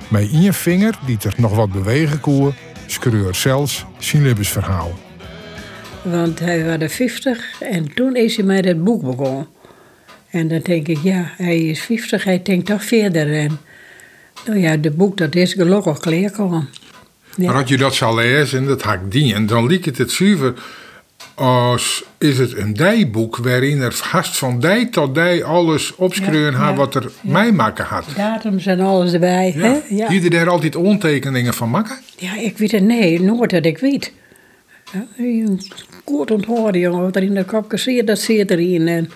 Met 0.07 0.31
in 0.31 0.41
je 0.41 0.53
vinger, 0.53 0.99
die 1.05 1.17
er 1.23 1.33
nog 1.37 1.55
wat 1.55 1.71
bewegen 1.71 2.19
koe, 2.19 2.53
schreeuwt 2.85 3.35
zelfs 3.35 3.85
zijn 3.97 4.23
levensverhaal. 4.23 4.99
Want 6.01 6.39
hij 6.39 6.65
was 6.65 6.79
er 6.79 6.89
50 6.89 7.61
en 7.61 7.93
toen 7.93 8.15
is 8.15 8.35
hij 8.35 8.45
met 8.45 8.65
het 8.65 8.83
boek 8.83 9.01
begonnen. 9.01 9.47
En 10.29 10.47
dan 10.47 10.59
denk 10.59 10.87
ik, 10.87 10.97
ja, 11.03 11.31
hij 11.37 11.57
is 11.57 11.81
50, 11.81 12.23
hij 12.23 12.41
denkt 12.41 12.65
toch 12.65 12.83
verder. 12.83 13.33
En 13.33 13.59
nou 14.45 14.59
ja, 14.59 14.69
het 14.69 14.95
boek 14.95 15.17
dat 15.17 15.35
is 15.35 15.53
gelukkig 15.53 15.99
klaarkomen. 15.99 16.69
Ja. 17.35 17.45
Maar 17.51 17.61
als 17.61 17.69
je 17.69 17.77
dat 17.77 17.95
zou 17.95 18.15
lezen, 18.15 18.59
en 18.59 18.65
dat 18.65 18.81
had 18.81 18.93
ik 18.93 19.11
dien, 19.11 19.45
dan 19.45 19.67
liep 19.67 19.83
het 19.83 19.97
het 19.97 20.11
zuiver 20.11 20.53
als 21.35 22.03
is 22.17 22.37
het 22.37 22.57
een 22.57 22.73
dijboek 22.73 23.37
waarin 23.37 23.81
er 23.81 23.93
vast 23.93 24.37
van 24.37 24.59
dij 24.59 24.85
tot 24.85 25.15
dij 25.15 25.43
alles 25.43 25.95
opschreeuwen 25.95 26.53
Ja, 26.53 26.75
wat 26.75 26.95
er 26.95 27.11
ja. 27.21 27.31
mij 27.31 27.51
maken 27.51 27.85
had. 27.85 28.05
Datums 28.15 28.65
en 28.65 28.79
alles 28.79 29.13
erbij. 29.13 29.53
Ja. 29.55 29.81
Hè? 29.89 30.23
Er 30.23 30.29
daar 30.29 30.49
altijd 30.49 30.75
ontekeningen 30.75 31.53
van 31.53 31.69
maken? 31.69 31.97
ja, 32.17 32.37
ik 32.37 32.57
weet 32.57 32.71
het, 32.71 32.83
nee, 32.83 33.21
nooit 33.21 33.49
dat 33.49 33.65
ik 33.65 33.77
weet. 33.77 34.13
Kort 36.03 36.31
onthouden, 36.31 36.81
jongen, 36.81 37.01
wat 37.01 37.15
er 37.15 37.23
in 37.23 37.33
de 37.33 37.43
kop 37.43 37.71
zit, 37.75 38.07
dat 38.07 38.19
zit 38.19 38.51
erin. 38.51 38.87
En 38.87 39.09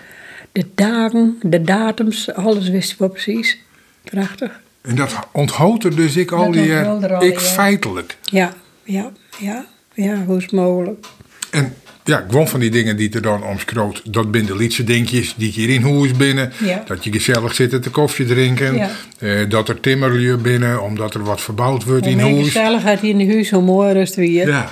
de 0.51 0.65
dagen, 0.75 1.39
de 1.41 1.61
datums, 1.61 2.33
alles 2.33 2.69
wist 2.69 2.91
ik 2.91 2.97
wel 2.97 3.09
precies. 3.09 3.59
Prachtig. 4.03 4.61
En 4.81 4.95
dat 4.95 5.15
onthoudt 5.31 5.83
er 5.83 5.95
dus 5.95 6.15
ik 6.15 6.31
al 6.31 6.51
die 6.51 6.73
er 6.73 7.13
al, 7.15 7.23
ik 7.23 7.39
feitelijk. 7.39 8.17
Ja, 8.23 8.53
ja, 8.83 9.11
ja, 9.39 9.65
ja, 9.93 10.23
hoe 10.25 10.37
is 10.37 10.43
het 10.43 10.51
mogelijk? 10.51 11.05
En 11.51 11.73
ja, 12.09 12.25
gewoon 12.29 12.47
van 12.47 12.59
die 12.59 12.69
dingen 12.69 12.97
die 12.97 13.09
er 13.13 13.21
dan 13.21 13.43
omschroot. 13.43 14.01
Dat 14.13 14.31
zijn 14.31 14.45
de 14.45 14.55
liedse 14.55 14.83
dingetjes 14.83 15.33
die 15.37 15.51
hier 15.51 15.69
in 15.69 15.81
huis 15.81 16.11
binnen. 16.11 16.51
Ja. 16.63 16.83
Dat 16.87 17.03
je 17.03 17.11
gezellig 17.11 17.55
zit 17.55 17.81
te 17.83 17.89
koffie 17.89 18.25
drinken. 18.25 18.75
Ja. 18.75 18.89
Eh, 19.19 19.49
dat 19.49 19.69
er 19.69 19.79
timmerlieu 19.79 20.37
binnen, 20.37 20.83
omdat 20.83 21.13
er 21.13 21.23
wat 21.23 21.41
verbouwd 21.41 21.83
wordt 21.83 22.03
Hoe 22.05 22.13
in 22.13 22.19
huis. 22.19 22.45
gezelligheid 22.45 23.03
in 23.03 23.17
de 23.17 23.27
huis, 23.33 23.49
hoe 23.49 23.61
mooier 23.61 23.95
is 23.95 24.07
het 24.07 24.17
weer. 24.17 24.47
Ja, 24.47 24.71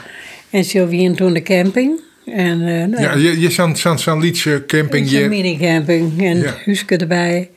En 0.50 0.63
zo 0.63 0.88
weer 0.88 1.13
toen 1.15 1.34
de 1.34 1.41
camping. 1.41 2.00
En 2.26 2.62
eh 2.67 2.86
nou, 2.88 3.02
ja 3.02 3.15
je, 3.15 3.39
je 3.39 3.50
zo'n 3.76 3.76
zo'n 3.97 4.19
liedse 4.19 4.63
camping. 4.67 5.08
Zo'n 5.10 5.30
minicamping 5.30 6.23
en 6.23 6.38
Ja. 6.38 6.54
het 6.65 7.02
erbij. 7.02 7.50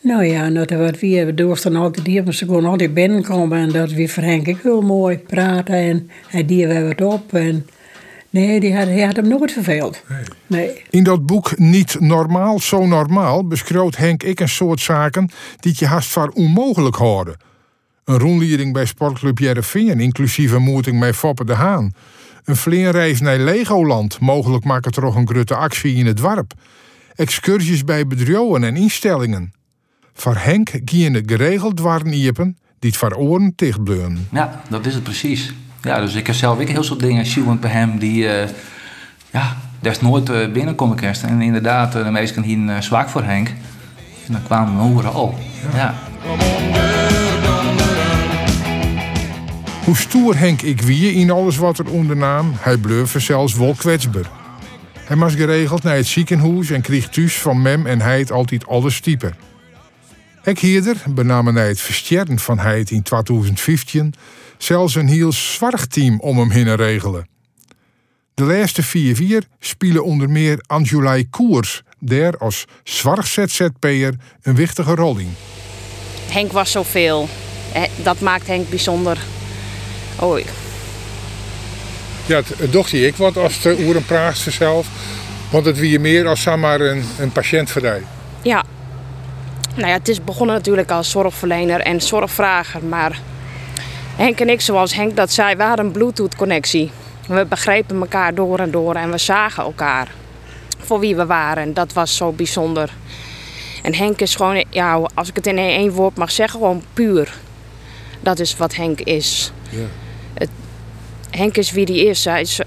Nou 0.00 0.24
ja, 0.24 0.48
nou, 0.48 0.66
dat 0.66 0.78
wat 0.78 1.00
we 1.26 1.34
durfden 1.34 1.76
altijd 1.76 2.04
die, 2.04 2.22
maar 2.22 2.34
ze 2.34 2.46
kon 2.46 2.64
altijd 2.64 2.94
binnenkomen 2.94 3.58
en 3.58 3.68
dat 3.68 3.92
weer 3.92 4.08
ik 4.46 4.56
heel 4.62 4.80
mooi 4.82 5.16
praten 5.18 5.74
en 5.74 6.10
hij 6.28 6.44
die 6.44 6.66
weer 6.66 6.86
wat 6.86 7.00
op 7.14 7.34
en 7.34 7.66
nee, 8.30 8.60
die 8.60 8.76
had, 8.76 8.86
hij 8.86 9.02
had 9.02 9.16
hem 9.16 9.28
nooit 9.28 9.52
verveeld. 9.52 10.02
Nee. 10.46 10.82
in 10.90 11.04
dat 11.04 11.26
boek 11.26 11.58
Niet 11.58 12.00
Normaal, 12.00 12.60
Zo 12.60 12.86
Normaal 12.86 13.46
beschroot 13.46 13.96
Henk 13.96 14.22
ik 14.22 14.40
een 14.40 14.48
soort 14.48 14.80
zaken 14.80 15.30
die 15.60 15.74
je 15.76 15.86
haast 15.86 16.10
voor 16.10 16.28
onmogelijk 16.28 16.96
hoorde. 16.96 17.36
Een 18.04 18.18
rondleiding 18.18 18.72
bij 18.72 18.86
sportclub 18.86 19.38
Jereveen, 19.38 20.00
inclusief 20.00 20.52
een 20.52 20.62
moeting 20.62 20.98
met 20.98 21.16
Foppe 21.16 21.44
de 21.44 21.54
Haan. 21.54 21.92
Een 22.44 22.56
vleenreis 22.56 23.20
naar 23.20 23.38
Legoland, 23.38 24.20
mogelijk 24.20 24.64
maken 24.64 24.92
er 24.92 25.02
nog 25.02 25.16
een 25.16 25.28
grote 25.28 25.54
actie 25.54 25.94
in 25.94 26.06
het 26.06 26.16
dorp. 26.16 26.52
Excursies 27.14 27.84
bij 27.84 28.06
bedrijven 28.06 28.64
en 28.64 28.76
instellingen. 28.76 29.52
Voor 30.12 30.36
Henk 30.36 30.70
gingen 30.84 31.22
geregeld 31.26 31.80
waren 31.80 32.12
iepen 32.12 32.58
die 32.78 32.90
het 32.90 32.98
voor 32.98 33.14
oren 33.14 33.52
dichtbleuren. 33.56 34.28
Ja, 34.32 34.62
dat 34.70 34.86
is 34.86 34.94
het 34.94 35.02
precies. 35.02 35.52
Ja, 35.82 36.00
dus 36.00 36.14
ik 36.14 36.26
heb 36.26 36.36
zelf 36.36 36.60
ook 36.60 36.68
heel 36.68 36.84
veel 36.84 36.98
dingen 36.98 37.26
zien 37.26 37.60
bij 37.60 37.70
hem 37.70 37.98
die... 37.98 38.28
eh, 38.28 38.48
ja, 39.30 39.56
nooit 40.00 40.28
eh, 40.28 40.52
binnenkomen 40.52 40.96
kerst. 40.96 41.22
En 41.22 41.42
inderdaad, 41.42 41.94
eh, 41.94 42.04
de 42.04 42.10
meesten 42.10 42.42
hier 42.42 42.58
uh, 42.58 42.80
zwak 42.80 43.08
voor 43.08 43.22
Henk. 43.22 43.48
En 44.26 44.32
dan 44.32 44.42
kwamen 44.42 44.76
we 44.76 44.94
overal. 44.94 45.38
Ja. 45.74 45.94
Hoe 49.84 49.96
stoer 49.96 50.38
Henk 50.38 50.62
ik 50.62 50.80
wie 50.80 51.12
in 51.12 51.30
alles 51.30 51.56
wat 51.56 51.78
er 51.78 51.90
ondernaam, 51.90 52.52
hij 52.58 52.76
bleef 52.76 53.14
zelfs 53.20 53.56
wel 53.56 53.74
kwetsbaar. 53.74 54.30
Hij 55.04 55.16
was 55.16 55.34
geregeld 55.34 55.82
naar 55.82 55.96
het 55.96 56.06
ziekenhuis 56.06 56.70
en 56.70 56.80
kreeg 56.80 57.08
thuis 57.08 57.38
van 57.38 57.62
mem 57.62 57.86
en 57.86 58.00
heid 58.00 58.32
altijd 58.32 58.66
alles 58.66 59.00
typen. 59.00 59.34
Ik 60.44 60.58
hierder 60.58 60.96
benamen 61.08 61.54
hij 61.54 61.68
het 61.68 61.80
versterren 61.80 62.38
van 62.38 62.58
heid 62.58 62.90
in 62.90 63.02
2015 63.02 64.14
zelfs 64.58 64.94
een 64.94 65.08
heel 65.08 65.32
team 65.88 66.20
om 66.20 66.38
hem 66.38 66.50
heen 66.50 66.76
regelen. 66.76 67.28
De 68.34 68.44
laatste 68.44 68.82
vier 68.82 69.16
vier 69.16 69.42
spelen 69.58 70.04
onder 70.04 70.30
meer 70.30 70.64
Anjulai 70.66 71.28
Koers, 71.28 71.82
daar 71.98 72.36
als 72.36 72.64
zwart 72.84 73.26
ZZP'er 73.26 74.14
een 74.42 74.54
wichtige 74.54 74.94
rol 74.94 75.16
in. 75.16 75.34
Henk 76.28 76.52
was 76.52 76.70
zoveel. 76.70 77.28
Dat 78.02 78.20
maakt 78.20 78.46
Henk 78.46 78.68
bijzonder. 78.68 79.18
Oei. 80.22 80.44
Ja, 82.26 82.42
het 82.56 82.72
dacht 82.72 82.92
ik 82.92 83.16
wat 83.16 83.36
als 83.36 83.62
de 83.62 83.76
oeren 83.80 84.04
praat 84.04 84.36
zelf. 84.36 84.88
Want 85.50 85.64
het 85.64 85.78
wie 85.78 85.98
meer 85.98 86.26
als 86.26 86.44
maar 86.44 86.80
een, 86.80 87.04
een 87.18 87.32
patiënt 87.32 87.70
voor 87.70 87.82
jou. 87.82 88.02
Ja. 88.42 88.64
Nou 89.74 89.88
ja, 89.88 89.94
het 89.94 90.08
is 90.08 90.24
begonnen 90.24 90.56
natuurlijk 90.56 90.90
als 90.90 91.10
zorgverlener 91.10 91.80
en 91.80 92.00
zorgvrager. 92.00 92.84
Maar 92.84 93.20
Henk 94.18 94.40
en 94.40 94.48
ik, 94.48 94.60
zoals 94.60 94.94
Henk 94.94 95.16
dat 95.16 95.32
zei, 95.32 95.56
we 95.56 95.62
hadden 95.62 95.86
een 95.86 95.92
bluetooth-connectie. 95.92 96.90
We 97.28 97.46
begrepen 97.48 98.00
elkaar 98.00 98.34
door 98.34 98.58
en 98.58 98.70
door 98.70 98.94
en 98.94 99.10
we 99.10 99.18
zagen 99.18 99.62
elkaar 99.62 100.10
voor 100.78 101.00
wie 101.00 101.16
we 101.16 101.26
waren. 101.26 101.74
Dat 101.74 101.92
was 101.92 102.16
zo 102.16 102.32
bijzonder. 102.32 102.90
En 103.82 103.94
Henk 103.94 104.20
is 104.20 104.34
gewoon, 104.34 104.64
ja, 104.70 105.00
als 105.14 105.28
ik 105.28 105.36
het 105.36 105.46
in 105.46 105.58
één 105.58 105.92
woord 105.92 106.16
mag 106.16 106.30
zeggen, 106.30 106.58
gewoon 106.58 106.84
puur. 106.92 107.34
Dat 108.20 108.38
is 108.38 108.56
wat 108.56 108.74
Henk 108.74 109.00
is. 109.00 109.52
Ja. 109.70 109.86
Het, 110.34 110.50
Henk 111.30 111.56
is 111.56 111.70
wie 111.70 111.84
hij 111.84 111.98
is. 111.98 112.24
Hij 112.24 112.40
is 112.40 112.60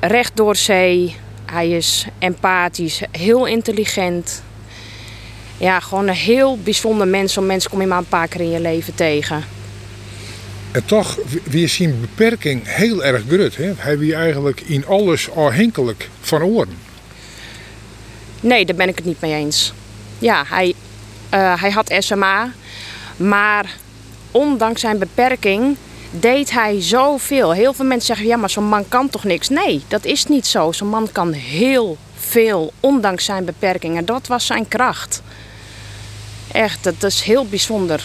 recht 0.00 0.36
door 0.36 0.56
zee. 0.56 1.16
Hij 1.44 1.70
is 1.70 2.06
empathisch, 2.18 3.02
heel 3.10 3.46
intelligent. 3.46 4.42
Ja, 5.56 5.80
gewoon 5.80 6.08
een 6.08 6.14
heel 6.14 6.58
bijzonder 6.58 7.06
mens. 7.06 7.32
Zo'n 7.32 7.46
mens 7.46 7.68
kom 7.68 7.80
je 7.80 7.86
maar 7.86 7.98
een 7.98 8.06
paar 8.06 8.28
keer 8.28 8.40
in 8.40 8.50
je 8.50 8.60
leven 8.60 8.94
tegen. 8.94 9.51
En 10.72 10.84
toch, 10.84 11.18
wie 11.44 11.66
zien 11.66 12.00
beperking 12.00 12.62
heel 12.64 13.04
erg 13.04 13.22
grut. 13.28 13.56
Hè? 13.56 13.72
Hij 13.76 13.98
wie 13.98 14.14
eigenlijk 14.14 14.60
in 14.60 14.86
alles 14.86 15.30
afhankelijk 15.30 16.08
van 16.20 16.42
oren. 16.42 16.78
Nee, 18.40 18.64
daar 18.64 18.76
ben 18.76 18.88
ik 18.88 18.96
het 18.96 19.04
niet 19.04 19.20
mee 19.20 19.34
eens. 19.34 19.72
Ja, 20.18 20.44
hij, 20.48 20.74
uh, 21.34 21.60
hij 21.60 21.70
had 21.70 21.94
SMA, 21.98 22.52
maar 23.16 23.76
ondanks 24.30 24.80
zijn 24.80 24.98
beperking 24.98 25.76
deed 26.10 26.50
hij 26.50 26.82
zoveel. 26.82 27.52
Heel 27.52 27.72
veel 27.72 27.84
mensen 27.84 28.06
zeggen, 28.06 28.26
ja, 28.26 28.36
maar 28.36 28.50
zo'n 28.50 28.68
man 28.68 28.88
kan 28.88 29.08
toch 29.10 29.24
niks? 29.24 29.48
Nee, 29.48 29.82
dat 29.88 30.04
is 30.04 30.26
niet 30.26 30.46
zo. 30.46 30.72
Zo'n 30.72 30.88
man 30.88 31.08
kan 31.12 31.32
heel 31.32 31.96
veel, 32.16 32.72
ondanks 32.80 33.24
zijn 33.24 33.44
beperkingen. 33.44 34.04
Dat 34.04 34.26
was 34.26 34.46
zijn 34.46 34.68
kracht. 34.68 35.22
Echt, 36.52 36.84
dat 36.84 37.02
is 37.02 37.22
heel 37.22 37.46
bijzonder. 37.46 38.04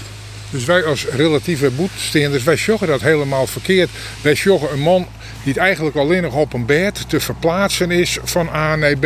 Dus 0.49 0.65
wij 0.65 0.83
als 0.83 1.05
relatieve 1.05 1.69
boetsteenders, 1.69 2.43
wij 2.43 2.55
joggen 2.55 2.87
dat 2.87 3.01
helemaal 3.01 3.47
verkeerd. 3.47 3.89
Wij 4.21 4.33
joggen 4.33 4.71
een 4.71 4.79
man 4.79 5.07
die 5.43 5.53
het 5.53 5.61
eigenlijk 5.61 5.95
alleen 5.95 6.21
nog 6.21 6.33
op 6.33 6.53
een 6.53 6.65
bed 6.65 7.09
te 7.09 7.19
verplaatsen 7.19 7.91
is 7.91 8.17
van 8.23 8.49
A 8.49 8.75
naar 8.75 8.95
B. 8.95 9.05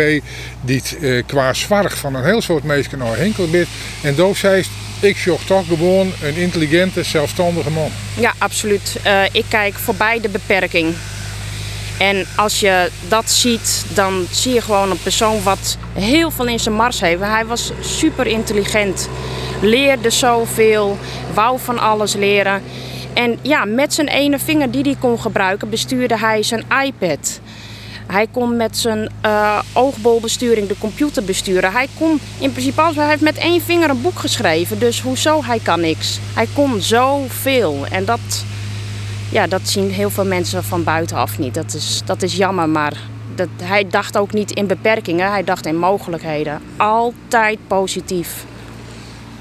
Die 0.62 0.78
het 0.78 0.98
eh, 1.02 1.24
qua 1.26 1.54
zwarg 1.54 1.98
van 1.98 2.16
een 2.16 2.24
heel 2.24 2.42
soort 2.42 2.64
mensen 2.64 2.98
naar 2.98 3.18
henkel 3.18 3.50
bent. 3.50 3.68
En 4.02 4.16
dood 4.16 4.38
zei 4.38 4.64
ik 5.00 5.18
jog 5.18 5.44
toch 5.44 5.68
gewoon 5.68 6.12
een 6.24 6.36
intelligente, 6.36 7.04
zelfstandige 7.04 7.70
man. 7.70 7.92
Ja, 8.20 8.34
absoluut. 8.38 8.98
Uh, 9.06 9.24
ik 9.32 9.46
kijk 9.48 9.74
voorbij 9.74 10.20
de 10.22 10.30
beperking. 10.30 10.94
En 11.98 12.26
als 12.36 12.60
je 12.60 12.90
dat 13.08 13.32
ziet, 13.32 13.86
dan 13.94 14.28
zie 14.32 14.54
je 14.54 14.62
gewoon 14.62 14.92
een 14.92 15.02
persoon 15.04 15.44
wat 15.44 15.78
heel 15.94 16.32
veel 16.32 16.48
in 16.48 16.60
zijn 16.60 16.76
mars 16.76 17.00
heeft. 17.00 17.22
Hij 17.22 17.46
was 17.46 17.72
super 17.80 18.28
intelligent, 18.28 19.10
leerde 19.62 20.10
zoveel, 20.10 20.98
wou 21.34 21.60
van 21.60 21.80
alles 21.80 22.14
leren. 22.14 22.62
En 23.14 23.40
ja, 23.42 23.66
met 23.66 23.94
zijn 23.94 24.08
ene 24.08 24.40
vinger 24.40 24.72
die 24.72 24.84
hij 24.84 24.96
kon 25.00 25.20
gebruiken, 25.20 25.70
bestuurde 25.70 26.18
hij 26.18 26.44
zijn 26.44 26.66
iPad. 26.86 27.40
Hij 28.08 28.28
kon 28.32 28.58
met 28.58 28.78
zijn 28.78 29.12
uh, 29.26 29.60
oogbolbesturing 29.74 30.68
de 30.68 30.78
computer 30.80 31.24
besturen. 31.24 31.72
Hij 31.72 31.88
kon 31.98 32.20
in 32.40 32.52
principe 32.52 32.82
alles. 32.82 32.96
Hij 32.96 33.08
heeft 33.08 33.22
met 33.22 33.38
één 33.38 33.62
vinger 33.62 33.90
een 33.90 34.02
boek 34.02 34.20
geschreven. 34.20 34.80
Dus 34.80 35.02
hoezo 35.02 35.44
hij 35.44 35.60
kan 35.60 35.80
niks? 35.80 36.20
Hij 36.34 36.48
kon 36.54 36.82
zoveel. 36.82 37.86
En 37.92 38.06
dat, 38.06 38.46
ja, 39.30 39.48
dat 39.48 39.62
zien 39.64 39.92
heel 39.92 40.10
veel 40.10 40.26
mensen 40.26 40.64
van 40.64 40.84
buitenaf 40.84 41.40
niet. 41.40 41.54
Dat 41.54 41.74
is, 41.74 42.02
dat 42.06 42.22
is 42.22 42.36
jammer, 42.36 42.70
maar 42.70 42.94
dat, 43.36 43.48
hij 43.64 43.88
dacht 43.88 44.18
ook 44.18 44.34
niet 44.34 44.52
in 44.52 44.68
beperkingen. 44.68 45.32
Hij 45.32 45.44
dacht 45.44 45.66
in 45.66 45.78
mogelijkheden. 45.78 46.62
Altijd 46.78 47.60
positief. 47.68 48.46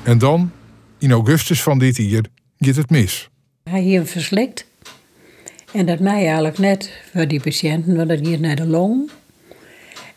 En 0.03 0.19
dan, 0.19 0.51
in 0.99 1.13
augustus 1.13 1.63
van 1.63 1.79
dit 1.79 1.97
jaar, 1.97 2.25
gaat 2.59 2.77
het 2.77 2.91
mis. 2.91 3.29
Hij 3.63 3.83
heeft 3.83 4.11
verslikt. 4.11 4.67
En 5.73 5.87
dat 5.87 5.99
mij 5.99 6.25
eigenlijk 6.25 6.59
net 6.59 6.91
voor 7.13 7.29
die 7.29 7.41
patiënten, 7.41 7.97
want 7.97 8.09
dat 8.09 8.27
hier 8.27 8.41
naar 8.41 8.57
de 8.57 8.67
long. 8.67 9.11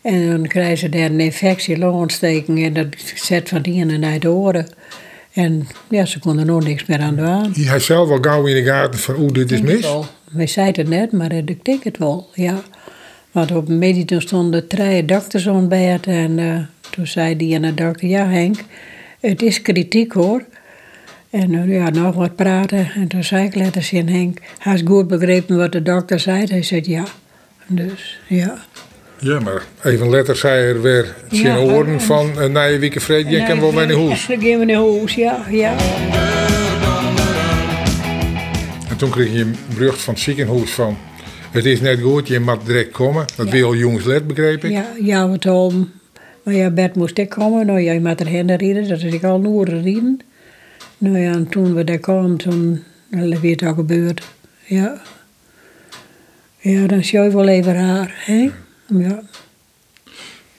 En 0.02 0.30
dan 0.30 0.46
krijgen 0.46 0.78
ze 0.78 0.88
daar 0.88 1.10
een 1.10 1.20
infectie, 1.20 1.78
longontsteking 1.78 2.64
en 2.64 2.72
dat 2.72 2.86
zet 3.14 3.48
van 3.48 3.62
die 3.62 3.74
ene 3.74 3.98
naar 3.98 4.18
de 4.18 4.30
oren. 4.30 4.68
En 5.32 5.66
ja, 5.90 6.04
ze 6.04 6.18
konden 6.18 6.46
nog 6.46 6.64
niks 6.64 6.86
meer 6.86 6.98
aan 6.98 7.16
doen. 7.16 7.64
Hij 7.64 7.80
zelf 7.80 8.08
wel 8.08 8.18
gauw 8.20 8.46
in 8.46 8.54
de 8.54 8.70
gaten 8.70 8.98
van 9.00 9.14
hoe 9.14 9.32
dit 9.32 9.50
is 9.50 9.60
mis? 9.60 9.86
Wij 10.30 10.46
zeiden 10.46 10.86
het 10.86 10.94
net, 10.94 11.12
maar 11.12 11.32
ik 11.32 11.64
denk 11.64 11.84
het 11.84 11.98
wel, 11.98 12.28
ja. 12.34 12.62
Want 13.30 13.52
op 13.52 13.68
een 13.68 13.78
medie 13.78 14.20
stonden 14.20 14.68
drie 14.68 15.04
dokters 15.04 15.48
aan 15.48 15.68
bed 15.68 16.06
en 16.06 16.38
uh, 16.38 16.58
toen 16.90 17.06
zei 17.06 17.36
die 17.36 17.54
ene 17.54 17.74
dokter, 17.74 18.08
ja 18.08 18.28
Henk, 18.28 18.64
het 19.28 19.42
is 19.42 19.62
kritiek 19.62 20.12
hoor. 20.12 20.42
En 21.30 21.52
uh, 21.52 21.76
ja, 21.76 21.90
nog 21.90 22.14
wat 22.14 22.36
praten. 22.36 22.90
En 22.94 23.08
toen 23.08 23.24
zei 23.24 23.44
ik 23.44 23.54
letters 23.54 23.92
in 23.92 24.08
Henk, 24.08 24.38
hij 24.58 24.74
is 24.74 24.82
goed 24.84 25.08
begrepen 25.08 25.56
wat 25.56 25.72
de 25.72 25.82
dokter 25.82 26.20
zei. 26.20 26.44
Hij 26.46 26.62
zei 26.62 26.82
ja. 26.84 27.04
Dus 27.66 28.18
ja. 28.28 28.64
Ja, 29.18 29.40
maar 29.40 29.62
even 29.82 30.10
letter 30.10 30.36
zei 30.36 30.68
er 30.68 30.82
weer 30.82 31.14
zijn 31.30 31.58
ja, 31.58 31.72
oren 31.72 32.00
van 32.00 32.30
uh, 32.38 32.44
na 32.44 32.62
je 32.64 33.00
vrede, 33.00 33.30
je 33.30 33.44
kan 33.44 33.60
wel 33.60 33.72
bij 33.72 33.86
de 33.86 33.94
we 34.58 34.64
naar 34.64 34.76
huis, 34.76 35.14
ja, 35.14 35.46
ja. 35.50 35.76
En 38.88 38.96
toen 38.96 39.10
kreeg 39.10 39.32
je 39.32 39.40
een 39.40 39.56
bericht 39.74 40.02
van 40.02 40.14
het 40.14 40.22
ziekenhuis 40.22 40.70
van... 40.70 40.96
Het 41.50 41.64
is 41.64 41.80
net 41.80 42.00
goed, 42.00 42.28
je 42.28 42.40
mag 42.40 42.62
direct 42.62 42.90
komen. 42.90 43.24
Dat 43.36 43.46
ja. 43.46 43.52
wil 43.52 43.74
jongens 43.74 44.04
let, 44.04 44.26
begreep 44.26 44.64
ik. 44.64 44.70
Ja, 44.70 44.86
ja, 45.00 45.28
wat 45.28 45.46
om. 45.46 45.90
Maar 46.44 46.54
ja, 46.54 46.70
bed 46.70 46.94
moest 46.94 47.18
ik 47.18 47.28
komen. 47.28 47.66
Nou, 47.66 47.82
jij 47.82 47.98
moet 47.98 48.20
erheen 48.20 48.56
rijden, 48.56 48.88
dat 48.88 49.02
is 49.02 49.12
ik 49.12 49.24
al 49.24 49.40
noorden 49.40 49.82
rijden. 49.82 50.20
Nou 50.98 51.18
ja, 51.18 51.32
en 51.32 51.48
toen 51.48 51.74
we 51.74 51.84
daar 51.84 51.98
kwamen, 51.98 52.36
toen 52.36 52.84
werd 53.08 53.42
het 53.42 53.62
al 53.62 53.74
gebeurd. 53.74 54.22
Ja. 54.64 55.00
Ja, 56.58 56.86
dan 56.86 57.04
zie 57.04 57.20
je 57.20 57.30
wel 57.30 57.48
even 57.48 57.74
raar, 57.74 58.14
hè? 58.16 58.50
Ja. 58.86 59.22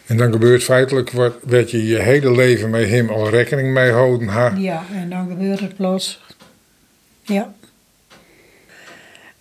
En 0.06 0.18
dan 0.18 0.32
gebeurt 0.32 0.64
feitelijk 0.64 1.12
wat, 1.12 1.34
dat 1.44 1.72
je 1.72 1.86
je 1.86 2.00
hele 2.00 2.32
leven 2.32 2.70
met 2.70 2.90
hem 2.90 3.10
al 3.10 3.30
rekening 3.30 3.74
mee 3.74 3.92
houden 3.92 4.28
ha? 4.28 4.54
Ja, 4.58 4.84
en 4.94 5.10
dan 5.10 5.28
gebeurt 5.28 5.60
het 5.60 5.76
plots. 5.76 6.24
Ja. 7.22 7.54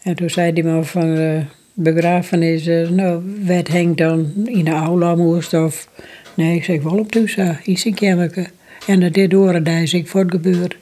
En 0.02 0.14
toen 0.14 0.30
zei 0.30 0.52
hij 0.52 0.62
me 0.62 0.85
van 0.85 1.14
de 1.14 1.42
begrafenis, 1.72 2.66
nou, 2.90 3.22
werd 3.44 3.68
Henk 3.68 3.98
dan 3.98 4.33
in 4.44 4.64
de 4.64 4.70
aula 4.70 5.14
moest 5.14 5.54
of... 5.54 5.88
Nee, 6.35 6.57
ik 6.57 6.64
zeg 6.64 6.83
wel 6.83 6.99
op 6.99 7.12
tussen, 7.12 7.61
is 7.64 7.85
een 7.85 7.94
kermeke. 7.94 8.47
En 8.87 9.01
dat 9.01 9.12
dit 9.12 9.33
horen, 9.33 9.64
daar 9.64 9.83
is 9.83 9.94
ik 9.94 10.09
voor 10.09 10.27
het. 10.31 10.77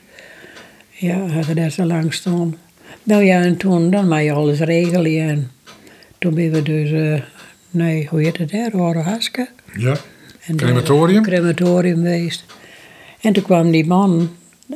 Ja, 0.89 1.27
hadden 1.27 1.55
daar 1.55 1.71
zo 1.71 1.83
lang 1.83 2.13
staan. 2.13 2.55
Nou 3.03 3.23
ja, 3.23 3.41
en 3.41 3.57
toen 3.57 3.89
dan 3.89 4.07
maar 4.07 4.23
je 4.23 4.31
alles 4.31 4.59
regelen. 4.59 5.29
En 5.29 5.51
toen 6.17 6.33
ben 6.33 6.51
we 6.51 6.61
dus, 6.61 6.91
uh, 6.91 7.21
nee, 7.69 8.07
hoe 8.09 8.21
heet 8.21 8.37
het 8.37 8.51
daar, 8.51 8.95
Haske. 8.95 9.47
Ja, 9.77 9.95
en 10.45 10.55
crematorium. 10.55 11.23
crematorium 11.23 11.95
geweest. 11.95 12.45
En 13.21 13.33
toen 13.33 13.43
kwam 13.43 13.71
die 13.71 13.85
man 13.85 14.29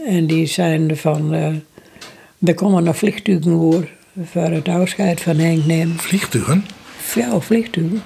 en 0.06 0.28
die 0.28 0.46
zei 0.46 0.96
van, 0.96 1.34
uh, 1.34 1.56
er 2.44 2.54
komen 2.54 2.84
nog 2.84 2.98
vliegtuigen 2.98 3.88
voor 4.24 4.50
het 4.50 4.68
afscheid 4.68 5.22
van 5.22 5.36
Henk 5.36 5.66
nemen. 5.66 5.98
Vliegtuigen? 5.98 6.66
Ja, 7.16 7.40
vliegtuigen. 7.40 8.02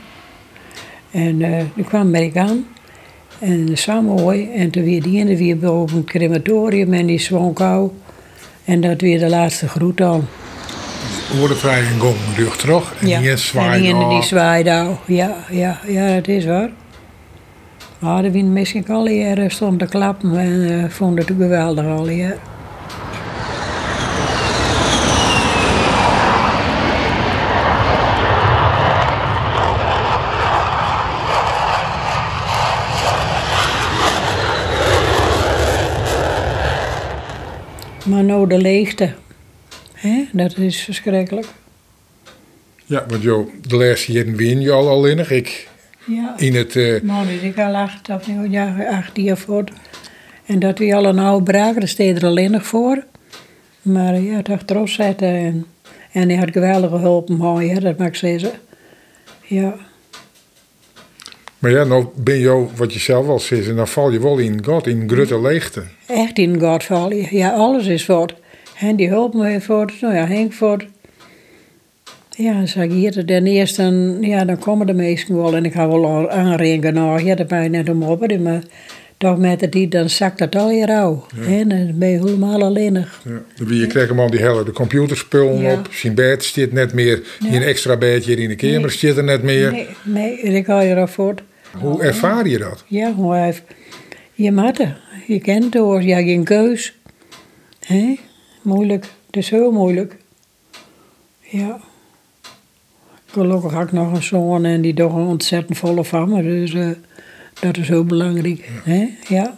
En 1.12 1.40
uh, 1.40 1.58
die 1.76 1.84
kwam 1.84 2.12
bij 2.12 2.32
aan. 2.36 2.66
En 3.40 3.78
zo 3.78 4.02
mooi. 4.02 4.50
En 4.56 4.70
toen 4.70 4.84
weer 4.84 5.02
die 5.02 5.20
ene 5.20 5.38
weer 5.38 5.58
boven 5.58 5.98
het 5.98 6.06
crematorium 6.06 6.94
en 6.94 7.06
die 7.06 7.20
zwonkouw. 7.20 7.94
En 8.66 8.82
dat 8.82 9.02
weer 9.02 9.20
de 9.20 9.30
laatste 9.30 9.68
groet 9.68 9.98
dan. 9.98 10.26
En 11.64 12.00
gong 12.00 12.16
rug 12.36 12.58
terug. 12.58 12.94
En 13.00 13.06
die 13.06 13.32
is 13.32 13.54
en 13.56 13.82
die 13.82 13.94
ene 13.94 14.10
die 14.10 14.24
zwaait 14.24 14.66
nou. 14.66 14.96
Ja, 15.06 15.36
ja, 15.50 15.80
ja, 15.88 16.16
dat 16.16 16.28
is 16.28 16.46
waar. 16.46 16.70
Maar 18.00 18.22
de 18.22 18.32
wind 18.32 18.50
misschien 18.50 18.88
al 18.88 19.08
hier 19.08 19.52
stond 19.52 19.80
te 19.80 19.86
klappen 19.86 20.40
en 20.40 20.84
eh, 20.84 20.90
vond 20.90 21.18
het 21.18 21.32
geweldig 21.38 21.86
al 21.86 22.08
hier. 22.08 22.38
Maar 38.22 38.30
nou 38.30 38.48
de 38.48 38.58
leegte. 38.58 39.14
hè, 39.94 40.24
dat 40.34 40.58
is 40.58 40.82
verschrikkelijk. 40.82 41.48
Ja, 42.86 43.06
want 43.08 43.22
joh, 43.22 43.50
de 43.68 43.76
laatste 43.76 44.12
jaren 44.12 44.36
win 44.36 44.62
je 44.62 44.72
al 44.72 44.88
al 44.90 45.06
innig. 45.06 45.32
Ik 45.32 45.68
Ja. 46.06 46.34
in 46.38 46.56
het... 46.56 46.76
eh, 46.76 47.02
Man, 47.02 47.28
is 47.28 47.42
ik 47.42 47.58
al 47.58 47.76
acht 47.76 48.10
of 48.10 48.28
jaar, 48.50 48.88
acht 48.88 49.12
jaar 49.18 49.38
voor. 49.38 49.64
En 50.46 50.60
dat 50.60 50.78
we 50.80 50.96
al 50.96 51.06
een 51.06 51.20
oude 51.20 51.44
braak, 51.44 51.80
daar 51.80 51.88
steed 51.88 52.18
er 52.18 52.26
alleen 52.26 52.52
nog 52.52 52.66
voor. 52.66 53.04
Maar 53.82 54.20
ja, 54.22 54.42
toch 54.42 54.64
trots 54.64 54.94
zetten. 54.94 55.28
En, 55.36 55.66
en 56.12 56.30
hij 56.30 56.38
had 56.38 56.52
geweldige 56.52 56.98
hulp, 56.98 57.30
mooi, 57.30 57.70
hè, 57.70 57.80
dat 57.80 57.98
mag 57.98 58.08
ik 58.08 58.16
zeggen. 58.16 58.52
Ja, 59.42 59.76
maar 61.62 61.72
ja, 61.72 61.84
nou 61.84 62.06
ben 62.16 62.38
je, 62.38 62.66
wat 62.76 62.94
je 62.94 63.00
zelf 63.00 63.28
al 63.28 63.40
zegt, 63.40 63.68
en 63.68 63.76
dan 63.76 63.88
val 63.88 64.12
je 64.12 64.22
wel 64.22 64.38
in 64.38 64.64
God, 64.66 64.88
in 64.88 65.10
grote 65.10 65.42
leegte. 65.42 65.84
echt 66.08 66.38
in 66.38 66.60
God 66.60 66.84
vallen. 66.84 67.28
Ja, 67.36 67.50
alles 67.52 67.86
is 67.88 68.06
voort. 68.06 68.34
En 68.80 68.96
die 68.96 69.08
hulp 69.10 69.34
me 69.34 69.62
voort, 69.62 69.94
nou 70.02 70.16
ja, 70.16 70.26
Henk 70.28 70.54
voort. 70.54 70.86
Ja, 72.30 72.54
dan 72.54 72.68
zeg 72.68 72.84
ik 72.84 72.92
hier, 72.92 73.26
ten 73.26 73.46
eerste, 73.48 73.82
dan, 73.82 74.18
ja, 74.22 74.46
dan 74.46 74.60
komen 74.60 74.88
de 74.88 74.94
meesten 74.94 75.36
wel. 75.36 75.56
En 75.56 75.66
ik 75.66 75.74
ga 75.74 75.88
wel 75.88 76.30
aanringen, 76.32 76.94
nou, 76.94 77.24
ja, 77.26 77.36
dat 77.36 77.48
ben 77.48 77.64
je 77.64 77.70
net 77.70 77.90
om 77.90 78.04
op. 78.04 78.38
Maar 78.40 78.62
toch 79.18 79.38
met 79.38 79.60
de 79.60 79.70
tijd, 79.70 79.92
dan 79.92 80.10
zakt 80.10 80.38
dat 80.40 80.56
al 80.56 80.72
je 80.72 80.86
rouw. 80.86 81.26
En 81.48 81.70
dan 81.70 81.92
ben 81.96 82.10
je 82.10 82.18
helemaal 82.18 82.64
alleenig. 82.64 83.22
Ja. 83.26 83.42
Dan 83.66 83.78
Je 83.78 83.88
krijgt 83.88 84.10
hem 84.10 84.20
al 84.20 84.30
die 84.30 84.40
hele 84.40 84.64
de 84.64 84.72
computerspullen 84.72 85.58
Ja. 85.60 85.74
op. 85.74 85.88
Zijn 85.92 86.16
bed 86.16 86.44
staat 86.44 86.72
net 86.72 86.94
meer. 86.94 87.22
Nee. 87.40 87.56
Een 87.56 87.62
extra 87.64 87.98
bedje 87.98 88.36
in 88.36 88.50
de 88.50 88.56
kamer 88.56 88.80
Nee. 88.80 88.90
staat 88.90 89.18
er 89.18 89.24
net 89.24 89.44
meer. 89.44 89.72
Nee, 89.72 89.88
nee, 90.04 90.38
ik 90.40 90.66
ga 90.66 90.82
je 90.82 90.90
erop 90.96 91.10
voort. 91.10 91.42
Hoe 91.80 92.02
ervaar 92.04 92.48
je 92.48 92.58
dat? 92.58 92.84
Ja, 92.88 93.12
gewoon 93.12 93.44
even. 93.44 93.64
Je 94.34 94.52
moet 94.52 94.80
er. 94.80 95.02
Je 95.28 95.40
kent 95.40 95.64
het 95.64 95.74
hoor, 95.74 96.02
je 96.02 96.14
hebt 96.14 96.26
geen 96.28 96.44
keus. 96.44 96.94
Hé? 97.80 98.20
Moeilijk. 98.62 99.06
Het 99.26 99.36
is 99.38 99.50
heel 99.50 99.72
moeilijk. 99.72 100.16
Ja. 101.40 101.80
Gelukkig 103.26 103.72
had 103.72 103.84
ik 103.84 103.92
nog 103.92 104.14
een 104.14 104.24
zoon 104.24 104.66
en 104.66 104.82
die 104.82 104.94
toch 104.94 105.14
een 105.14 105.26
ontzettend 105.26 105.78
volle 105.78 106.04
van 106.04 106.30
me. 106.30 106.42
Dus 106.44 106.74
eh, 106.74 106.90
dat 107.60 107.78
is 107.78 107.88
heel 107.88 108.06
belangrijk. 108.06 108.70
hè? 108.84 109.18
Ja. 109.28 109.54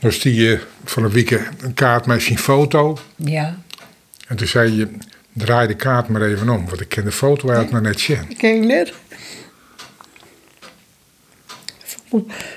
Dan 0.00 0.12
zie 0.12 0.34
je 0.34 0.60
van 0.84 1.04
een 1.04 1.10
week 1.10 1.30
een 1.60 1.74
kaart 1.74 2.06
met 2.06 2.22
zijn 2.22 2.38
foto. 2.38 2.98
Ja. 3.16 3.58
En 4.26 4.36
toen 4.36 4.46
zei 4.46 4.72
je, 4.76 4.88
draai 5.32 5.66
de 5.66 5.74
kaart 5.74 6.08
maar 6.08 6.22
even 6.22 6.48
om. 6.48 6.66
Want 6.68 6.80
ik 6.80 6.88
ken 6.88 7.04
de 7.04 7.12
foto 7.12 7.50
uit 7.50 7.70
maar 7.70 7.82
net 7.82 8.00
zien. 8.00 8.36
Kijk 8.36 8.64
net. 8.64 8.92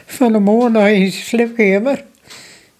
Van 0.05 0.31
de 0.31 0.39
morgen 0.39 0.71
naar 0.71 0.91
in 0.91 1.11
zijn 1.11 1.23
slipkamer. 1.23 2.03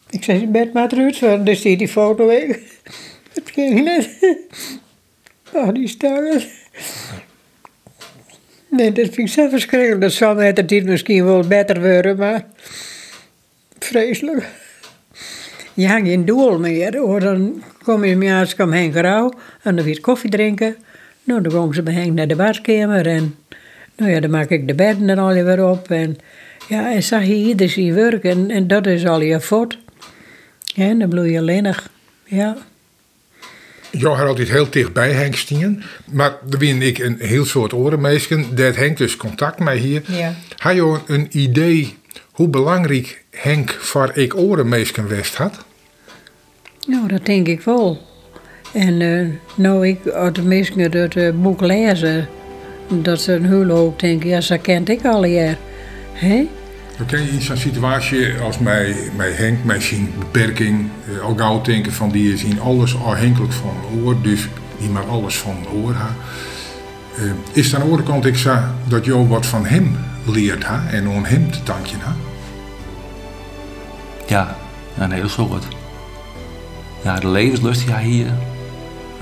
Ik 0.10 0.24
zei, 0.24 0.40
je 0.40 0.48
bent 0.48 0.74
maar 0.74 0.88
terug, 0.90 1.20
want 1.20 1.46
dan 1.46 1.56
stiet 1.56 1.80
die 1.80 1.88
foto 1.88 2.26
weg. 2.26 2.46
Het 3.34 3.52
ging 3.52 3.84
net. 3.84 4.10
Die 5.74 5.88
stangen. 5.88 6.42
Nee, 8.70 8.92
dat 8.92 9.06
vind 9.06 9.18
ik 9.18 9.28
zo 9.28 9.50
verschrikkelijk. 9.50 10.02
Dat 10.02 10.12
zou 10.12 10.36
met 10.36 10.70
de 10.70 10.82
misschien 10.82 11.26
wel 11.26 11.48
beter 11.48 11.82
worden, 11.82 12.18
maar... 12.18 12.46
Vreselijk. 13.80 14.48
Je 15.74 15.88
hangt 15.88 16.08
geen 16.08 16.26
doel 16.26 16.60
meer, 16.60 16.98
hoor. 16.98 17.20
Dan 17.20 17.64
kom 17.84 18.04
je 18.04 18.16
met 18.16 18.32
als 18.32 18.56
kom 18.56 18.72
Henk 18.72 18.96
Rauw 18.96 19.34
en 19.64 19.76
dan 19.76 19.86
weer 19.86 20.02
koffie 20.02 20.30
drinken. 20.30 20.76
Nou, 21.24 21.42
dan 21.42 21.52
gaan 21.52 21.74
ze 21.74 21.84
bij 21.84 21.94
Henk 21.94 22.14
naar 22.14 22.28
de 22.28 22.36
badkamer 22.36 23.08
en... 23.08 23.36
Nou 23.96 24.12
ja, 24.12 24.20
dan 24.20 24.30
maak 24.30 24.50
ik 24.50 24.68
de 24.68 24.76
bedden 24.76 25.10
er 25.10 25.20
al 25.20 25.34
weer 25.34 25.66
op 25.66 25.92
en... 25.92 26.18
Ja, 26.72 26.94
en 26.94 27.04
zag 27.04 27.26
je 27.26 27.36
ieder 27.36 27.70
zijn 27.70 27.94
werk 27.94 28.24
en, 28.24 28.50
en 28.50 28.68
dat 28.68 28.86
is 28.86 29.06
al 29.06 29.22
je 29.22 29.42
voort. 29.42 29.78
Ja, 30.64 30.86
en 30.86 31.00
dan 31.00 31.10
bloei 31.10 31.32
je 31.32 31.40
alleenig. 31.40 31.90
Ja. 32.24 32.58
Jo 33.90 34.14
had 34.14 34.28
altijd 34.28 34.50
heel 34.50 34.70
dicht 34.70 34.94
bij 34.94 35.12
Henk 35.12 35.36
stien. 35.36 35.84
Maar 36.12 36.38
er 36.50 36.58
win 36.58 36.82
ik 36.82 36.98
een 36.98 37.16
heel 37.20 37.46
soort 37.46 37.74
orenmeesken. 37.74 38.56
Dat 38.56 38.76
Henk 38.76 38.98
dus 38.98 39.18
contact 39.18 39.60
met 39.60 39.78
hier. 39.78 40.02
Ja. 40.08 40.34
Had 40.58 40.76
je 40.76 41.00
een 41.08 41.28
idee 41.32 41.96
hoe 42.32 42.48
belangrijk 42.48 43.24
Henk 43.30 43.72
voor 43.80 44.12
ik 44.14 44.38
orenmeesken 44.38 45.08
west 45.08 45.36
had? 45.36 45.66
Nou, 46.88 47.08
dat 47.08 47.26
denk 47.26 47.48
ik 47.48 47.62
wel. 47.62 48.02
En 48.74 49.02
eh, 49.02 49.26
nou, 49.56 49.88
ik 49.88 49.98
had 50.14 50.36
de 50.36 50.42
mensen 50.42 50.80
het 50.80 51.16
eh, 51.16 51.32
boek 51.34 51.62
lezen, 51.62 52.28
dat 52.90 53.22
ze 53.22 53.34
een 53.34 53.46
heel 53.46 53.70
hoop 53.70 54.00
denken, 54.00 54.30
ja, 54.30 54.42
ze 54.42 54.58
kent 54.58 54.90
ik 54.90 55.06
al 55.06 55.26
jaar. 55.26 55.58
Hè? 56.14 56.48
Dan 57.02 57.10
ken 57.10 57.34
je 57.34 57.42
zo'n 57.42 57.58
situatie 57.58 58.40
als 58.40 58.58
mij, 58.58 58.96
mij 59.16 59.32
Henk, 59.32 59.64
met 59.64 59.84
zijn 59.84 60.14
beperking, 60.20 60.90
eh, 61.38 61.42
al 61.42 61.62
denken 61.62 61.94
van 61.94 62.12
die 62.12 62.34
is 62.34 62.44
in 62.44 62.60
alles 62.60 62.96
afhankelijk 62.96 63.54
van 63.54 63.76
oor, 64.04 64.22
dus 64.22 64.48
die 64.80 64.90
maar 64.90 65.06
alles 65.06 65.38
van 65.38 65.68
oor. 65.74 65.96
Eh, 67.18 67.24
is 67.52 67.74
aan 67.74 67.80
de 67.80 67.86
andere 67.86 68.04
kant 68.04 68.26
ik 68.26 68.38
zo 68.38 68.58
dat 68.88 69.06
Jo 69.06 69.28
wat 69.28 69.46
van 69.46 69.66
hem 69.66 69.98
leert 70.26 70.64
ha 70.64 70.84
en 70.92 71.08
om 71.08 71.24
hem 71.24 71.52
te 71.52 71.60
danken 71.64 72.00
ha? 72.00 72.16
Ja, 74.28 74.56
een 74.98 75.12
hele 75.12 75.30
soort. 75.30 75.68
Ja, 77.04 77.20
de 77.20 77.28
levenslust 77.28 77.90
hij 77.90 78.04
hier. 78.04 78.32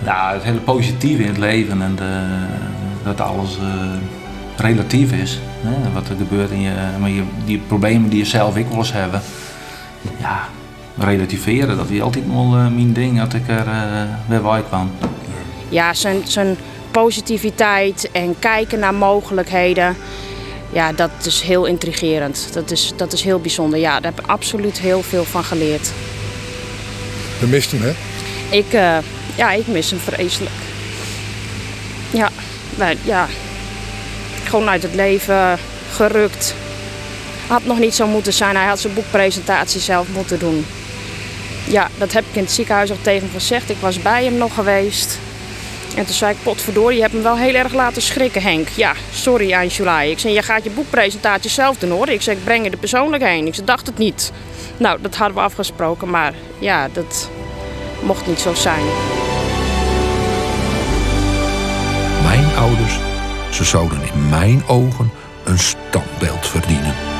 Ja, 0.03 0.33
het 0.33 0.43
hele 0.43 0.59
positieve 0.59 1.21
in 1.21 1.29
het 1.29 1.37
leven 1.37 1.81
en 1.81 1.95
de, 1.95 2.21
dat 3.03 3.21
alles 3.21 3.57
eh, 3.57 3.97
relatief 4.57 5.11
is. 5.11 5.39
Hè? 5.61 5.91
Wat 5.91 6.09
er 6.09 6.15
gebeurt 6.17 6.51
in 6.51 6.61
je, 6.61 6.71
maar 6.99 7.09
je, 7.09 7.23
die 7.45 7.61
problemen 7.67 8.09
die 8.09 8.19
je 8.19 8.25
zelf 8.25 8.55
ik 8.55 8.67
wel 8.67 8.77
eens 8.77 8.93
hebben. 8.93 9.21
Ja, 10.17 10.47
relativeren, 10.97 11.77
dat 11.77 11.89
is 11.89 12.01
altijd 12.01 12.25
wel 12.27 12.55
eh, 12.55 12.67
mijn 12.67 12.93
ding 12.93 13.17
dat 13.17 13.33
ik 13.33 13.47
er 13.47 13.67
eh 13.67 14.01
weer 14.27 14.41
bij 14.41 14.63
kwam. 14.67 14.91
Ja, 15.69 15.93
zijn, 15.93 16.21
zijn 16.23 16.57
positiviteit 16.91 18.09
en 18.11 18.35
kijken 18.39 18.79
naar 18.79 18.93
mogelijkheden. 18.93 19.95
Ja, 20.71 20.91
dat 20.91 21.11
is 21.23 21.41
heel 21.41 21.65
intrigerend. 21.65 22.49
Dat 22.53 22.71
is, 22.71 22.93
dat 22.95 23.13
is 23.13 23.21
heel 23.21 23.39
bijzonder. 23.39 23.79
Ja, 23.79 23.99
daar 23.99 24.11
heb 24.15 24.23
ik 24.23 24.31
absoluut 24.31 24.79
heel 24.79 25.01
veel 25.01 25.23
van 25.23 25.43
geleerd. 25.43 25.91
Je 27.39 27.45
mist 27.45 27.71
hem 27.71 27.81
hè? 27.81 27.91
Ik, 28.57 28.73
eh, 28.73 28.97
ja, 29.35 29.51
ik 29.51 29.67
mis 29.67 29.89
hem 29.89 29.99
vreselijk. 29.99 30.55
Ja, 32.11 32.29
maar, 32.77 32.95
ja, 33.03 33.27
gewoon 34.49 34.69
uit 34.69 34.83
het 34.83 34.95
leven 34.95 35.59
gerukt. 35.91 36.55
Had 37.47 37.63
nog 37.63 37.79
niet 37.79 37.95
zo 37.95 38.07
moeten 38.07 38.33
zijn. 38.33 38.55
Hij 38.55 38.65
had 38.65 38.79
zijn 38.79 38.93
boekpresentatie 38.93 39.81
zelf 39.81 40.07
moeten 40.07 40.39
doen. 40.39 40.65
Ja, 41.67 41.87
dat 41.97 42.11
heb 42.11 42.23
ik 42.29 42.35
in 42.35 42.43
het 42.43 42.51
ziekenhuis 42.51 42.91
ook 42.91 43.03
tegen 43.03 43.21
hem 43.21 43.39
gezegd. 43.39 43.69
Ik 43.69 43.77
was 43.79 44.01
bij 44.01 44.23
hem 44.23 44.37
nog 44.37 44.53
geweest. 44.53 45.19
En 45.95 46.05
toen 46.05 46.15
zei 46.15 46.31
ik, 46.31 46.43
potverdorie, 46.43 46.95
je 46.95 47.01
hebt 47.01 47.13
hem 47.13 47.23
wel 47.23 47.37
heel 47.37 47.53
erg 47.53 47.73
laten 47.73 48.01
schrikken, 48.01 48.41
Henk. 48.41 48.67
Ja, 48.67 48.93
sorry 49.13 49.53
Angela. 49.53 50.01
Ik 50.01 50.19
zei, 50.19 50.33
je 50.33 50.41
gaat 50.41 50.63
je 50.63 50.69
boekpresentatie 50.69 51.49
zelf 51.49 51.77
doen 51.77 51.89
hoor. 51.89 52.09
Ik 52.09 52.21
zei, 52.21 52.37
ik 52.37 52.43
breng 52.43 52.63
je 52.65 52.71
er 52.71 52.77
persoonlijk 52.77 53.23
heen. 53.23 53.47
Ik 53.47 53.55
zei, 53.55 53.65
dacht 53.65 53.87
het 53.87 53.97
niet. 53.97 54.31
Nou, 54.77 55.01
dat 55.01 55.15
hadden 55.15 55.37
we 55.37 55.43
afgesproken, 55.43 56.09
maar 56.09 56.33
ja, 56.59 56.87
dat 56.93 57.29
mocht 58.01 58.27
niet 58.27 58.39
zo 58.39 58.53
zijn. 58.53 58.83
Mijn 62.23 62.45
ouders, 62.57 62.99
ze 63.59 63.65
zouden 63.65 64.01
in 64.01 64.29
mijn 64.29 64.67
ogen 64.67 65.11
een 65.43 65.59
standbeeld 65.59 66.47
verdienen. 66.47 67.18